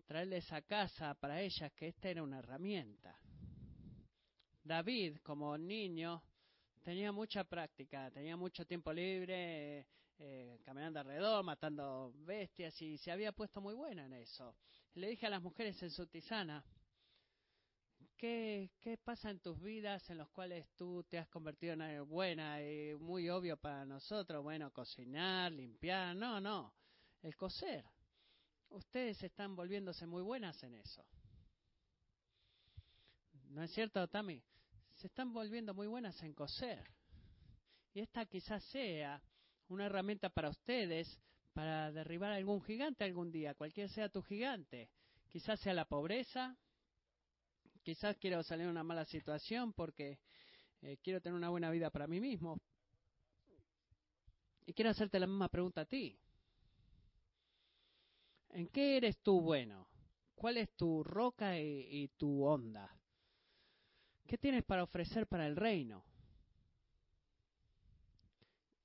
traerles 0.06 0.52
a 0.52 0.62
casa 0.62 1.14
para 1.16 1.42
ellas, 1.42 1.72
que 1.74 1.88
esta 1.88 2.10
era 2.10 2.24
una 2.24 2.40
herramienta. 2.40 3.18
David, 4.64 5.18
como 5.24 5.58
niño, 5.58 6.24
tenía 6.84 7.12
mucha 7.12 7.44
práctica, 7.44 8.10
tenía 8.12 8.38
mucho 8.38 8.66
tiempo 8.66 8.94
libre, 8.94 9.86
eh, 10.20 10.60
caminando 10.64 11.00
alrededor, 11.02 11.44
matando 11.44 12.14
bestias, 12.20 12.82
y 12.82 12.98
se 12.98 13.12
había 13.12 13.34
puesto 13.34 13.60
muy 13.60 13.74
buena 13.74 14.06
en 14.06 14.14
eso. 14.14 14.56
Le 14.96 15.10
dije 15.10 15.26
a 15.26 15.30
las 15.30 15.42
mujeres 15.42 15.82
en 15.84 15.92
su 15.92 16.08
tisana, 16.08 16.64
¿qué, 18.16 18.72
qué 18.80 18.98
pasa 18.98 19.30
en 19.32 19.40
tus 19.40 19.62
vidas 19.62 20.10
en 20.10 20.18
los 20.18 20.30
cuales 20.30 20.66
tú 20.78 21.04
te 21.10 21.18
has 21.18 21.28
convertido 21.28 21.74
en 21.74 21.82
algo 21.82 22.06
buena 22.06 22.62
y 22.62 22.96
muy 22.96 23.30
obvio 23.30 23.58
para 23.58 23.86
nosotros? 23.86 24.42
Bueno, 24.44 24.72
cocinar, 24.72 25.52
limpiar, 25.52 26.16
no, 26.16 26.40
no, 26.40 26.74
el 27.22 27.36
coser. 27.36 27.84
Ustedes 28.70 29.22
están 29.24 29.58
volviéndose 29.58 30.08
muy 30.08 30.24
buenas 30.24 30.64
en 30.64 30.76
eso. 30.76 31.06
¿No 33.50 33.62
es 33.62 33.72
cierto, 33.72 34.08
Tami? 34.08 34.42
Se 35.04 35.08
están 35.08 35.34
volviendo 35.34 35.74
muy 35.74 35.88
buenas 35.88 36.24
en 36.24 36.34
coser. 36.34 36.90
Y 37.94 38.00
esta 38.00 38.26
quizás 38.26 38.64
sea 38.72 39.22
una 39.68 39.88
herramienta 39.88 40.30
para 40.30 40.48
ustedes 40.48 41.20
para 41.52 41.92
derribar 41.92 42.32
algún 42.32 42.64
gigante 42.64 43.04
algún 43.04 43.30
día, 43.30 43.54
cualquier 43.54 43.90
sea 43.90 44.08
tu 44.08 44.22
gigante. 44.22 44.90
Quizás 45.28 45.60
sea 45.60 45.74
la 45.74 45.84
pobreza, 45.84 46.56
quizás 47.82 48.16
quiero 48.16 48.44
salir 48.44 48.68
de 48.68 48.72
una 48.72 48.86
mala 48.86 49.04
situación 49.04 49.74
porque 49.74 50.22
eh, 50.82 50.96
quiero 51.04 51.20
tener 51.20 51.36
una 51.36 51.50
buena 51.50 51.70
vida 51.70 51.90
para 51.90 52.08
mí 52.08 52.22
mismo. 52.22 52.62
Y 54.66 54.72
quiero 54.72 54.92
hacerte 54.92 55.20
la 55.20 55.28
misma 55.28 55.50
pregunta 55.50 55.82
a 55.82 55.86
ti. 55.86 56.18
¿En 58.52 58.70
qué 58.70 58.96
eres 58.96 59.18
tú 59.18 59.42
bueno? 59.42 59.86
¿Cuál 60.34 60.60
es 60.60 60.74
tu 60.78 61.04
roca 61.04 61.60
y 61.60 62.08
tu 62.16 62.46
onda? 62.46 63.03
¿Qué 64.28 64.38
tienes 64.38 64.64
para 64.64 64.84
ofrecer 64.84 65.28
para 65.28 65.46
el 65.46 65.56
reino? 65.56 66.04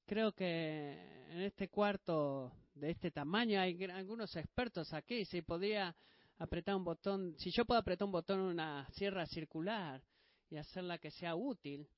Creo 0.07 0.33
que 0.33 1.27
en 1.31 1.43
este 1.43 1.69
cuarto 1.69 2.53
de 2.75 2.91
este 2.91 3.11
tamaño 3.11 3.61
hay 3.61 3.83
algunos 3.85 4.35
expertos 4.37 4.93
aquí. 4.93 5.25
Si 5.25 5.43
podía 5.43 5.95
apretar 6.39 6.75
un 6.75 6.85
botón, 6.85 7.35
si 7.39 7.51
yo 7.51 7.65
puedo 7.65 7.81
apretar 7.81 8.07
un 8.07 8.13
botón 8.13 8.41
en 8.41 8.47
una 8.47 8.89
sierra 8.93 9.27
circular 9.27 10.03
y 10.51 10.57
hacerla 10.57 10.99
que 10.99 11.11
sea 11.11 11.35
útil, 11.35 11.89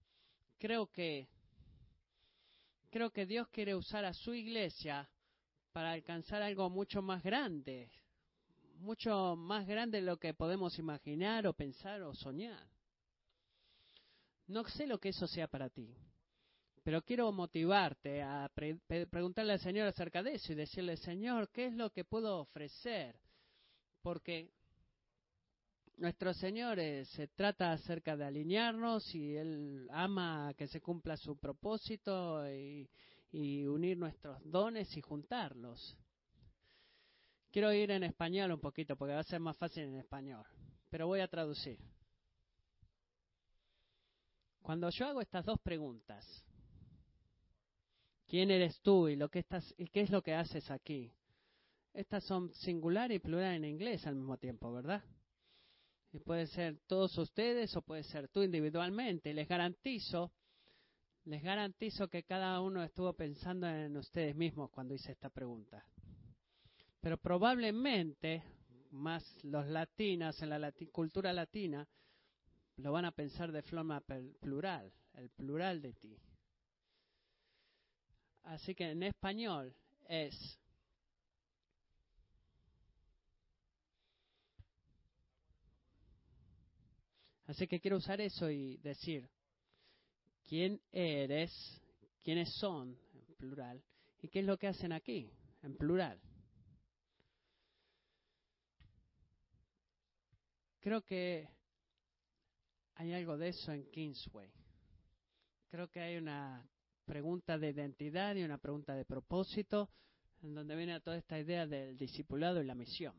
creo 0.59 0.87
que 0.87 1.29
creo 2.91 3.11
que 3.11 3.27
Dios 3.27 3.49
quiere 3.49 3.75
usar 3.75 4.05
a 4.05 4.13
su 4.13 4.35
iglesia 4.35 5.09
para 5.73 5.93
alcanzar 5.93 6.43
algo 6.43 6.69
mucho 6.69 7.01
más 7.03 7.23
grande, 7.23 7.91
mucho 8.79 9.37
más 9.37 9.67
grande 9.67 9.99
de 9.99 10.05
lo 10.05 10.19
que 10.19 10.35
podemos 10.35 10.79
imaginar 10.79 11.47
o 11.47 11.53
pensar 11.53 12.03
o 12.03 12.15
soñar. 12.15 12.67
No 14.51 14.65
sé 14.65 14.85
lo 14.85 14.99
que 14.99 15.11
eso 15.11 15.29
sea 15.29 15.47
para 15.47 15.71
ti, 15.71 15.95
Pero 16.83 17.03
quiero 17.03 17.31
motivarte 17.31 18.21
a 18.21 18.51
preguntarle 19.09 19.53
al 19.53 19.61
Señor 19.61 19.87
acerca 19.87 20.25
de 20.25 20.35
eso 20.35 20.53
y 20.53 20.57
decirle, 20.57 20.97
Señor, 20.97 21.51
¿qué 21.51 21.67
es 21.67 21.75
lo 21.75 21.91
que 21.91 22.05
puedo 22.05 22.41
ofrecer? 22.41 23.15
Porque 24.03 24.51
nuestro 25.99 26.35
Señor 26.35 26.79
se 27.05 27.29
trata 27.29 27.71
acerca 27.71 28.17
de 28.17 28.25
alinearnos 28.25 29.15
y 29.15 29.37
Él 29.37 29.87
ama 29.93 30.53
que 30.57 30.67
se 30.67 30.81
cumpla 30.81 31.17
su 31.17 31.39
propósito 31.39 32.45
y, 32.53 32.91
y 33.31 33.67
unir 33.67 33.99
nuestros 33.99 34.41
dones 34.43 34.97
y 34.97 35.01
juntarlos. 35.01 35.97
Quiero 37.53 37.73
ir 37.73 37.93
en 37.93 38.03
español 38.03 38.51
un 38.51 38.61
poquito 38.61 38.97
porque 38.97 39.15
va 39.15 39.21
a 39.21 39.25
ser 39.25 39.39
más 39.39 39.57
fácil 39.57 39.85
en 39.85 39.97
español, 39.97 40.45
pero 40.89 41.07
voy 41.07 41.21
a 41.21 41.29
traducir. 41.29 41.79
Cuando 44.63 44.91
yo 44.91 45.07
hago 45.07 45.21
estas 45.21 45.45
dos 45.45 45.59
preguntas, 45.61 46.45
¿quién 48.27 48.51
eres 48.51 48.81
tú 48.81 49.09
y, 49.09 49.17
lo 49.17 49.29
que 49.29 49.41
estás, 49.41 49.75
y 49.79 49.87
qué 49.89 50.03
es 50.03 50.11
lo 50.11 50.23
que 50.23 50.35
haces 50.35 50.71
aquí? 50.71 51.13
Estas 51.93 52.25
son 52.25 52.53
singular 52.55 53.11
y 53.11 53.19
plural 53.19 53.55
en 53.55 53.65
inglés 53.65 54.07
al 54.07 54.15
mismo 54.15 54.37
tiempo, 54.37 54.73
¿verdad? 54.73 55.03
Y 56.13 56.21
puede 56.21 56.47
ser 56.47 56.79
todos 56.87 57.17
ustedes 57.19 57.75
o 57.77 57.83
puede 57.83 58.05
ser 58.05 58.29
tú 58.29 58.43
individualmente. 58.43 59.35
Les 59.35 59.49
garantizo, 59.49 60.33
les 61.25 61.43
garantizo 61.43 62.09
que 62.09 62.23
cada 62.23 62.61
uno 62.61 62.83
estuvo 62.83 63.13
pensando 63.13 63.69
en 63.69 63.97
ustedes 63.97 64.37
mismos 64.37 64.71
cuando 64.71 64.95
hice 64.95 65.13
esta 65.13 65.31
pregunta. 65.31 65.85
Pero 67.01 67.17
probablemente 67.17 68.43
más 68.91 69.25
los 69.45 69.67
latinos 69.69 70.41
en 70.43 70.51
la 70.51 70.73
cultura 70.93 71.33
latina 71.33 71.89
lo 72.81 72.93
van 72.93 73.05
a 73.05 73.13
pensar 73.13 73.53
de 73.53 73.63
forma 73.63 74.01
plural, 74.41 74.93
el 75.15 75.31
plural 75.31 75.81
de 75.81 75.93
ti. 75.95 76.19
Así 78.45 78.75
que 78.75 78.91
en 78.91 79.03
español 79.03 79.75
es 80.09 80.61
Así 87.51 87.67
que 87.67 87.81
quiero 87.81 87.97
usar 87.97 88.21
eso 88.21 88.49
y 88.49 88.77
decir, 88.77 89.29
¿quién 90.49 90.81
eres? 90.93 91.51
¿Quiénes 92.23 92.49
son? 92.55 92.97
En 93.13 93.35
plural. 93.35 93.83
¿Y 94.23 94.29
qué 94.29 94.39
es 94.39 94.45
lo 94.45 94.57
que 94.57 94.69
hacen 94.69 94.93
aquí? 94.93 95.29
En 95.63 95.77
plural. 95.77 96.21
Creo 100.79 101.03
que 101.03 101.49
hay 103.01 103.15
algo 103.15 103.39
de 103.39 103.49
eso 103.49 103.73
en 103.73 103.91
Kingsway. 103.91 104.53
Creo 105.71 105.89
que 105.89 106.01
hay 106.01 106.19
una 106.19 106.69
pregunta 107.07 107.57
de 107.57 107.71
identidad 107.71 108.35
y 108.37 108.43
una 108.43 108.59
pregunta 108.59 108.95
de 108.95 109.07
propósito, 109.07 109.89
en 110.43 110.55
donde 110.55 110.77
viene 110.77 111.01
toda 111.01 111.17
esta 111.17 111.39
idea 111.39 111.67
del 111.67 111.97
discipulado 111.97 112.61
y 112.61 112.67
la 112.67 112.75
misión. 112.75 113.15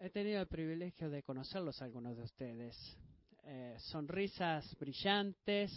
he 0.00 0.10
tenido 0.10 0.40
el 0.40 0.46
privilegio 0.46 1.10
de 1.10 1.24
conocerlos 1.24 1.82
algunos 1.82 2.16
de 2.16 2.22
ustedes. 2.22 2.96
Eh, 3.42 3.74
sonrisas 3.78 4.76
brillantes, 4.78 5.72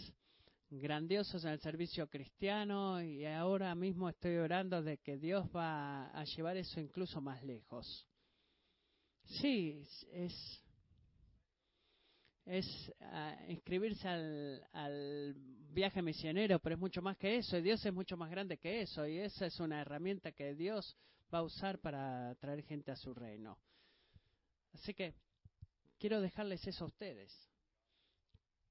grandiosos 0.70 1.44
en 1.44 1.52
el 1.52 1.60
servicio 1.60 2.08
cristiano 2.08 3.02
y 3.02 3.24
ahora 3.24 3.74
mismo 3.74 4.08
estoy 4.08 4.36
orando 4.36 4.80
de 4.80 4.98
que 4.98 5.16
Dios 5.16 5.46
va 5.56 6.06
a 6.10 6.24
llevar 6.24 6.56
eso 6.56 6.78
incluso 6.78 7.20
más 7.20 7.42
lejos. 7.42 8.06
Sí, 9.24 9.82
es, 10.12 10.62
es 12.44 12.92
ah, 13.00 13.36
inscribirse 13.48 14.06
al, 14.08 14.66
al 14.72 15.34
viaje 15.72 16.02
misionero, 16.02 16.58
pero 16.58 16.74
es 16.74 16.80
mucho 16.80 17.02
más 17.02 17.16
que 17.16 17.36
eso, 17.36 17.56
y 17.56 17.62
Dios 17.62 17.84
es 17.84 17.92
mucho 17.92 18.16
más 18.16 18.30
grande 18.30 18.58
que 18.58 18.82
eso, 18.82 19.06
y 19.06 19.18
esa 19.18 19.46
es 19.46 19.58
una 19.60 19.80
herramienta 19.80 20.32
que 20.32 20.54
Dios 20.54 20.96
va 21.32 21.38
a 21.38 21.42
usar 21.42 21.78
para 21.78 22.34
traer 22.36 22.62
gente 22.64 22.90
a 22.90 22.96
su 22.96 23.14
reino. 23.14 23.58
Así 24.74 24.94
que 24.94 25.14
quiero 25.98 26.20
dejarles 26.20 26.66
eso 26.66 26.84
a 26.84 26.88
ustedes. 26.88 27.32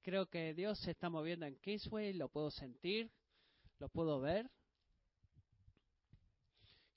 Creo 0.02 0.26
que 0.26 0.52
Dios 0.54 0.78
se 0.80 0.90
está 0.90 1.08
moviendo 1.08 1.46
en 1.46 1.56
Kingsway, 1.56 2.12
lo 2.12 2.28
puedo 2.28 2.50
sentir, 2.50 3.10
lo 3.78 3.88
puedo 3.88 4.20
ver. 4.20 4.50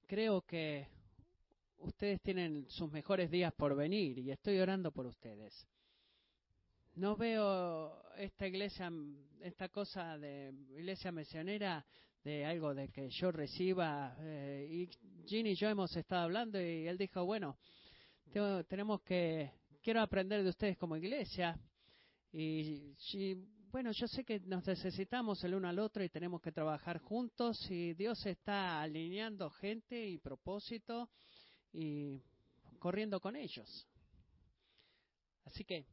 Creo 0.07 0.41
que 0.41 0.87
ustedes 1.79 2.21
tienen 2.21 2.65
sus 2.69 2.91
mejores 2.91 3.29
días 3.29 3.53
por 3.53 3.75
venir 3.75 4.19
y 4.19 4.31
estoy 4.31 4.59
orando 4.59 4.91
por 4.91 5.05
ustedes. 5.05 5.67
No 6.95 7.15
veo 7.15 8.09
esta 8.17 8.47
iglesia, 8.47 8.91
esta 9.41 9.69
cosa 9.69 10.17
de 10.17 10.53
iglesia 10.77 11.11
misionera 11.11 11.85
de 12.23 12.45
algo 12.45 12.73
de 12.73 12.89
que 12.89 13.09
yo 13.09 13.31
reciba. 13.31 14.15
Eh, 14.19 14.67
y 14.69 15.27
Ginny 15.27 15.51
y 15.51 15.55
yo 15.55 15.69
hemos 15.69 15.95
estado 15.95 16.23
hablando 16.23 16.59
y 16.59 16.87
él 16.87 16.97
dijo, 16.97 17.23
bueno, 17.25 17.57
tenemos 18.67 19.01
que, 19.01 19.51
quiero 19.81 20.01
aprender 20.01 20.43
de 20.43 20.49
ustedes 20.49 20.77
como 20.77 20.97
iglesia. 20.97 21.59
Y, 22.31 22.95
bueno, 23.71 23.91
yo 23.91 24.07
sé 24.07 24.23
que 24.23 24.39
nos 24.41 24.65
necesitamos 24.65 25.43
el 25.43 25.53
uno 25.53 25.69
al 25.69 25.79
otro 25.79 26.03
y 26.03 26.09
tenemos 26.09 26.41
que 26.41 26.51
trabajar 26.51 26.99
juntos 26.99 27.69
y 27.69 27.93
Dios 27.93 28.25
está 28.25 28.81
alineando 28.81 29.49
gente 29.49 30.07
y 30.07 30.17
propósito 30.17 31.09
y 31.75 32.23
corriendo 32.79 33.19
con 33.19 33.35
ellos. 33.35 33.87
Así 35.45 35.65
que 35.65 35.85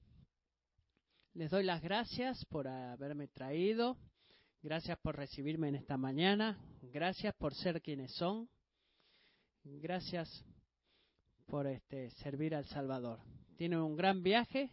les 1.34 1.50
doy 1.50 1.64
las 1.64 1.82
gracias 1.82 2.44
por 2.46 2.68
haberme 2.68 3.28
traído. 3.28 3.96
Gracias 4.62 4.96
por 4.98 5.16
recibirme 5.16 5.68
en 5.68 5.74
esta 5.74 5.96
mañana. 5.96 6.58
Gracias 6.82 7.34
por 7.34 7.54
ser 7.54 7.82
quienes 7.82 8.12
son. 8.14 8.48
Gracias 9.64 10.44
por 11.46 11.66
este, 11.66 12.10
servir 12.10 12.54
al 12.54 12.66
Salvador. 12.66 13.20
Tienen 13.56 13.80
un 13.80 13.96
gran 13.96 14.22
viaje, 14.22 14.70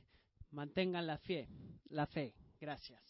mantengan 0.51 1.07
la 1.07 1.17
fe, 1.17 1.47
la 1.89 2.05
fe. 2.05 2.35
Gracias. 2.59 3.08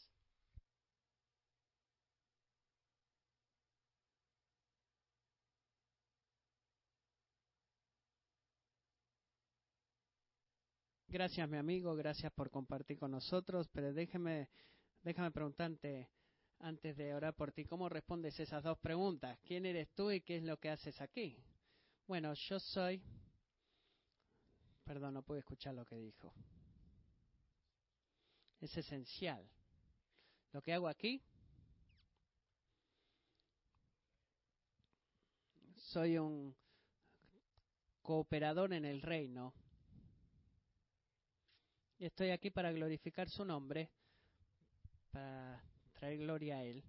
Gracias, 11.11 11.49
mi 11.49 11.57
amigo, 11.57 11.95
gracias 11.95 12.31
por 12.31 12.51
compartir 12.51 12.99
con 12.99 13.09
nosotros, 13.09 13.67
pero 13.69 13.91
déjeme, 13.93 14.47
déjame 15.01 15.31
preguntarte 15.31 16.07
antes 16.59 16.95
de 16.97 17.15
orar 17.15 17.33
por 17.33 17.51
ti, 17.51 17.65
¿cómo 17.65 17.89
respondes 17.89 18.39
esas 18.39 18.63
dos 18.63 18.77
preguntas? 18.77 19.39
¿Quién 19.43 19.65
eres 19.65 19.89
tú 19.95 20.11
y 20.11 20.21
qué 20.21 20.37
es 20.37 20.43
lo 20.43 20.57
que 20.57 20.69
haces 20.69 21.01
aquí? 21.01 21.43
Bueno, 22.05 22.33
yo 22.35 22.59
soy 22.59 23.01
Perdón, 24.89 25.13
no 25.13 25.21
pude 25.21 25.37
escuchar 25.37 25.75
lo 25.75 25.85
que 25.85 25.97
dijo. 25.97 26.33
Es 28.59 28.75
esencial. 28.75 29.47
Lo 30.51 30.63
que 30.63 30.73
hago 30.73 30.87
aquí, 30.87 31.23
soy 35.75 36.17
un 36.17 36.55
cooperador 38.01 38.73
en 38.73 38.83
el 38.83 39.03
reino. 39.03 39.53
Y 41.99 42.05
estoy 42.05 42.29
aquí 42.29 42.49
para 42.49 42.71
glorificar 42.71 43.29
su 43.29 43.43
nombre, 43.43 43.89
para 45.11 45.61
traer 45.95 46.17
gloria 46.17 46.55
a 46.55 46.63
Él. 46.63 46.81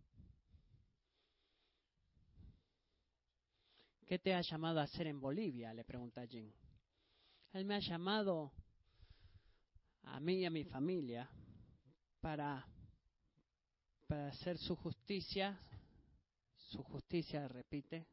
¿Qué 4.06 4.20
te 4.20 4.32
ha 4.32 4.40
llamado 4.40 4.78
a 4.78 4.84
hacer 4.84 5.08
en 5.08 5.20
Bolivia? 5.20 5.74
le 5.74 5.82
pregunta 5.84 6.24
Jim. 6.28 6.52
Él 7.52 7.64
me 7.64 7.74
ha 7.74 7.80
llamado 7.80 8.52
a 10.04 10.20
mí 10.20 10.38
y 10.38 10.44
a 10.44 10.50
mi 10.50 10.62
familia 10.62 11.28
para, 12.20 12.64
para 14.06 14.28
hacer 14.28 14.58
su 14.58 14.76
justicia, 14.76 15.58
su 16.54 16.84
justicia, 16.84 17.48
repite, 17.48 18.06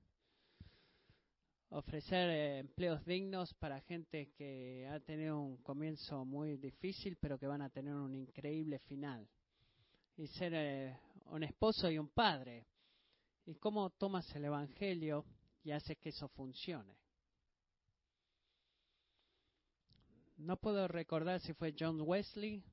ofrecer 1.69 2.29
eh, 2.29 2.59
empleos 2.59 3.03
dignos 3.05 3.53
para 3.55 3.81
gente 3.81 4.31
que 4.37 4.87
ha 4.87 4.99
tenido 4.99 5.39
un 5.39 5.57
comienzo 5.57 6.25
muy 6.25 6.57
difícil, 6.57 7.17
pero 7.19 7.37
que 7.37 7.47
van 7.47 7.61
a 7.61 7.69
tener 7.69 7.93
un 7.93 8.15
increíble 8.15 8.79
final. 8.79 9.27
Y 10.15 10.27
ser 10.27 10.53
eh, 10.55 10.97
un 11.25 11.43
esposo 11.43 11.89
y 11.89 11.97
un 11.97 12.09
padre. 12.09 12.65
Y 13.45 13.55
cómo 13.55 13.89
tomas 13.91 14.33
el 14.35 14.45
Evangelio 14.45 15.25
y 15.63 15.71
haces 15.71 15.97
que 15.97 16.09
eso 16.09 16.27
funcione. 16.29 16.97
no 20.37 20.57
puedo 20.57 20.87
recordar 20.87 21.39
si 21.41 21.53
fue 21.53 21.73
John 21.77 22.01
Wesley 22.01 22.63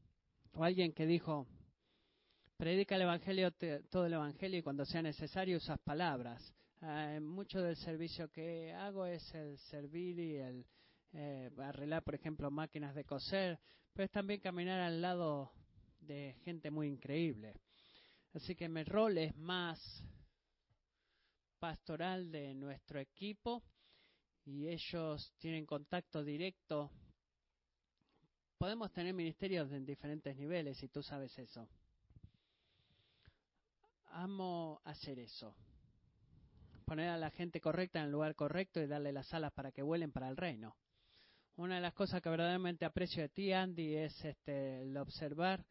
o 0.52 0.64
alguien 0.64 0.92
que 0.92 1.06
dijo, 1.06 1.46
predica 2.56 2.96
el 2.96 3.02
Evangelio, 3.02 3.52
todo 3.90 4.06
el 4.06 4.12
Evangelio 4.12 4.58
y 4.58 4.62
cuando 4.62 4.84
sea 4.84 5.02
necesario 5.02 5.56
usas 5.56 5.78
palabras. 5.80 6.54
Eh, 6.86 7.18
mucho 7.18 7.62
del 7.62 7.76
servicio 7.76 8.30
que 8.30 8.70
hago 8.74 9.06
es 9.06 9.34
el 9.34 9.56
servir 9.56 10.18
y 10.18 10.36
el 10.36 10.66
eh, 11.14 11.50
arreglar, 11.56 12.02
por 12.02 12.14
ejemplo, 12.14 12.50
máquinas 12.50 12.94
de 12.94 13.06
coser, 13.06 13.58
pero 13.94 14.04
es 14.04 14.10
también 14.10 14.40
caminar 14.40 14.80
al 14.80 15.00
lado 15.00 15.50
de 16.00 16.36
gente 16.44 16.70
muy 16.70 16.88
increíble. 16.88 17.54
Así 18.34 18.54
que 18.54 18.68
mi 18.68 18.84
rol 18.84 19.16
es 19.16 19.34
más 19.34 19.80
pastoral 21.58 22.30
de 22.30 22.52
nuestro 22.52 23.00
equipo 23.00 23.62
y 24.44 24.68
ellos 24.68 25.32
tienen 25.38 25.64
contacto 25.64 26.22
directo. 26.22 26.90
Podemos 28.58 28.92
tener 28.92 29.14
ministerios 29.14 29.72
en 29.72 29.86
diferentes 29.86 30.36
niveles 30.36 30.82
y 30.82 30.88
tú 30.88 31.02
sabes 31.02 31.38
eso. 31.38 31.66
Amo 34.10 34.82
hacer 34.84 35.18
eso. 35.18 35.56
Poner 36.84 37.08
a 37.08 37.18
la 37.18 37.30
gente 37.30 37.60
correcta 37.60 37.98
en 37.98 38.06
el 38.06 38.12
lugar 38.12 38.34
correcto 38.34 38.80
y 38.80 38.86
darle 38.86 39.12
las 39.12 39.32
alas 39.32 39.52
para 39.52 39.72
que 39.72 39.82
vuelen 39.82 40.12
para 40.12 40.28
el 40.28 40.36
reino. 40.36 40.76
Una 41.56 41.76
de 41.76 41.80
las 41.80 41.94
cosas 41.94 42.20
que 42.20 42.28
verdaderamente 42.28 42.84
aprecio 42.84 43.22
de 43.22 43.28
ti, 43.28 43.52
Andy, 43.52 43.96
es 43.96 44.24
este, 44.24 44.82
el 44.82 44.96
observar 44.96 45.64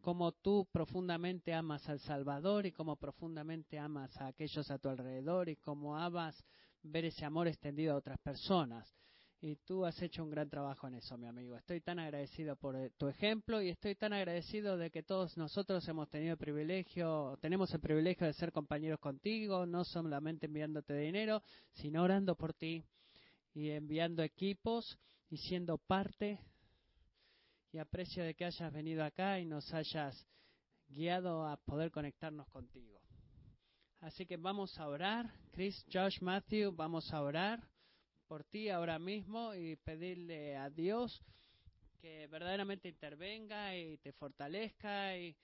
cómo 0.00 0.32
tú 0.32 0.66
profundamente 0.72 1.52
amas 1.52 1.88
al 1.88 2.00
Salvador 2.00 2.64
y 2.66 2.72
cómo 2.72 2.96
profundamente 2.96 3.78
amas 3.78 4.16
a 4.20 4.28
aquellos 4.28 4.70
a 4.70 4.78
tu 4.78 4.88
alrededor 4.88 5.48
y 5.48 5.56
cómo 5.56 5.96
amas 5.96 6.42
ver 6.82 7.04
ese 7.04 7.24
amor 7.24 7.48
extendido 7.48 7.94
a 7.94 7.98
otras 7.98 8.18
personas. 8.18 8.96
Y 9.46 9.54
tú 9.64 9.86
has 9.86 10.02
hecho 10.02 10.24
un 10.24 10.30
gran 10.30 10.50
trabajo 10.50 10.88
en 10.88 10.94
eso, 10.94 11.16
mi 11.16 11.28
amigo. 11.28 11.54
Estoy 11.54 11.80
tan 11.80 12.00
agradecido 12.00 12.56
por 12.56 12.74
eh, 12.74 12.90
tu 12.96 13.06
ejemplo 13.06 13.62
y 13.62 13.68
estoy 13.68 13.94
tan 13.94 14.12
agradecido 14.12 14.76
de 14.76 14.90
que 14.90 15.04
todos 15.04 15.36
nosotros 15.36 15.86
hemos 15.86 16.10
tenido 16.10 16.32
el 16.32 16.36
privilegio, 16.36 17.38
tenemos 17.40 17.72
el 17.72 17.78
privilegio 17.78 18.26
de 18.26 18.32
ser 18.32 18.50
compañeros 18.50 18.98
contigo, 18.98 19.64
no 19.64 19.84
solamente 19.84 20.46
enviándote 20.46 20.94
dinero, 20.96 21.44
sino 21.74 22.02
orando 22.02 22.34
por 22.34 22.54
ti 22.54 22.84
y 23.54 23.70
enviando 23.70 24.24
equipos 24.24 24.98
y 25.30 25.36
siendo 25.36 25.78
parte. 25.78 26.40
Y 27.70 27.78
aprecio 27.78 28.24
de 28.24 28.34
que 28.34 28.46
hayas 28.46 28.72
venido 28.72 29.04
acá 29.04 29.38
y 29.38 29.46
nos 29.46 29.72
hayas 29.72 30.26
guiado 30.88 31.46
a 31.46 31.56
poder 31.56 31.92
conectarnos 31.92 32.48
contigo. 32.48 33.00
Así 34.00 34.26
que 34.26 34.38
vamos 34.38 34.76
a 34.80 34.88
orar. 34.88 35.32
Chris, 35.52 35.86
Josh, 35.92 36.20
Matthew, 36.20 36.72
vamos 36.72 37.12
a 37.12 37.22
orar 37.22 37.75
por 38.26 38.44
ti 38.44 38.68
ahora 38.68 38.98
mismo 38.98 39.54
y 39.54 39.76
pedirle 39.76 40.56
a 40.56 40.70
Dios 40.70 41.22
que 42.00 42.26
verdaderamente 42.26 42.88
intervenga 42.88 43.76
y 43.76 43.96
te 43.98 44.12
fortalezca 44.12 45.16
y, 45.16 45.36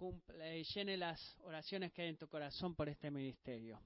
y 0.00 0.64
llene 0.64 0.96
las 0.96 1.38
oraciones 1.40 1.92
que 1.92 2.02
hay 2.02 2.08
en 2.08 2.16
tu 2.16 2.28
corazón 2.28 2.74
por 2.74 2.88
este 2.88 3.10
ministerio. 3.10 3.80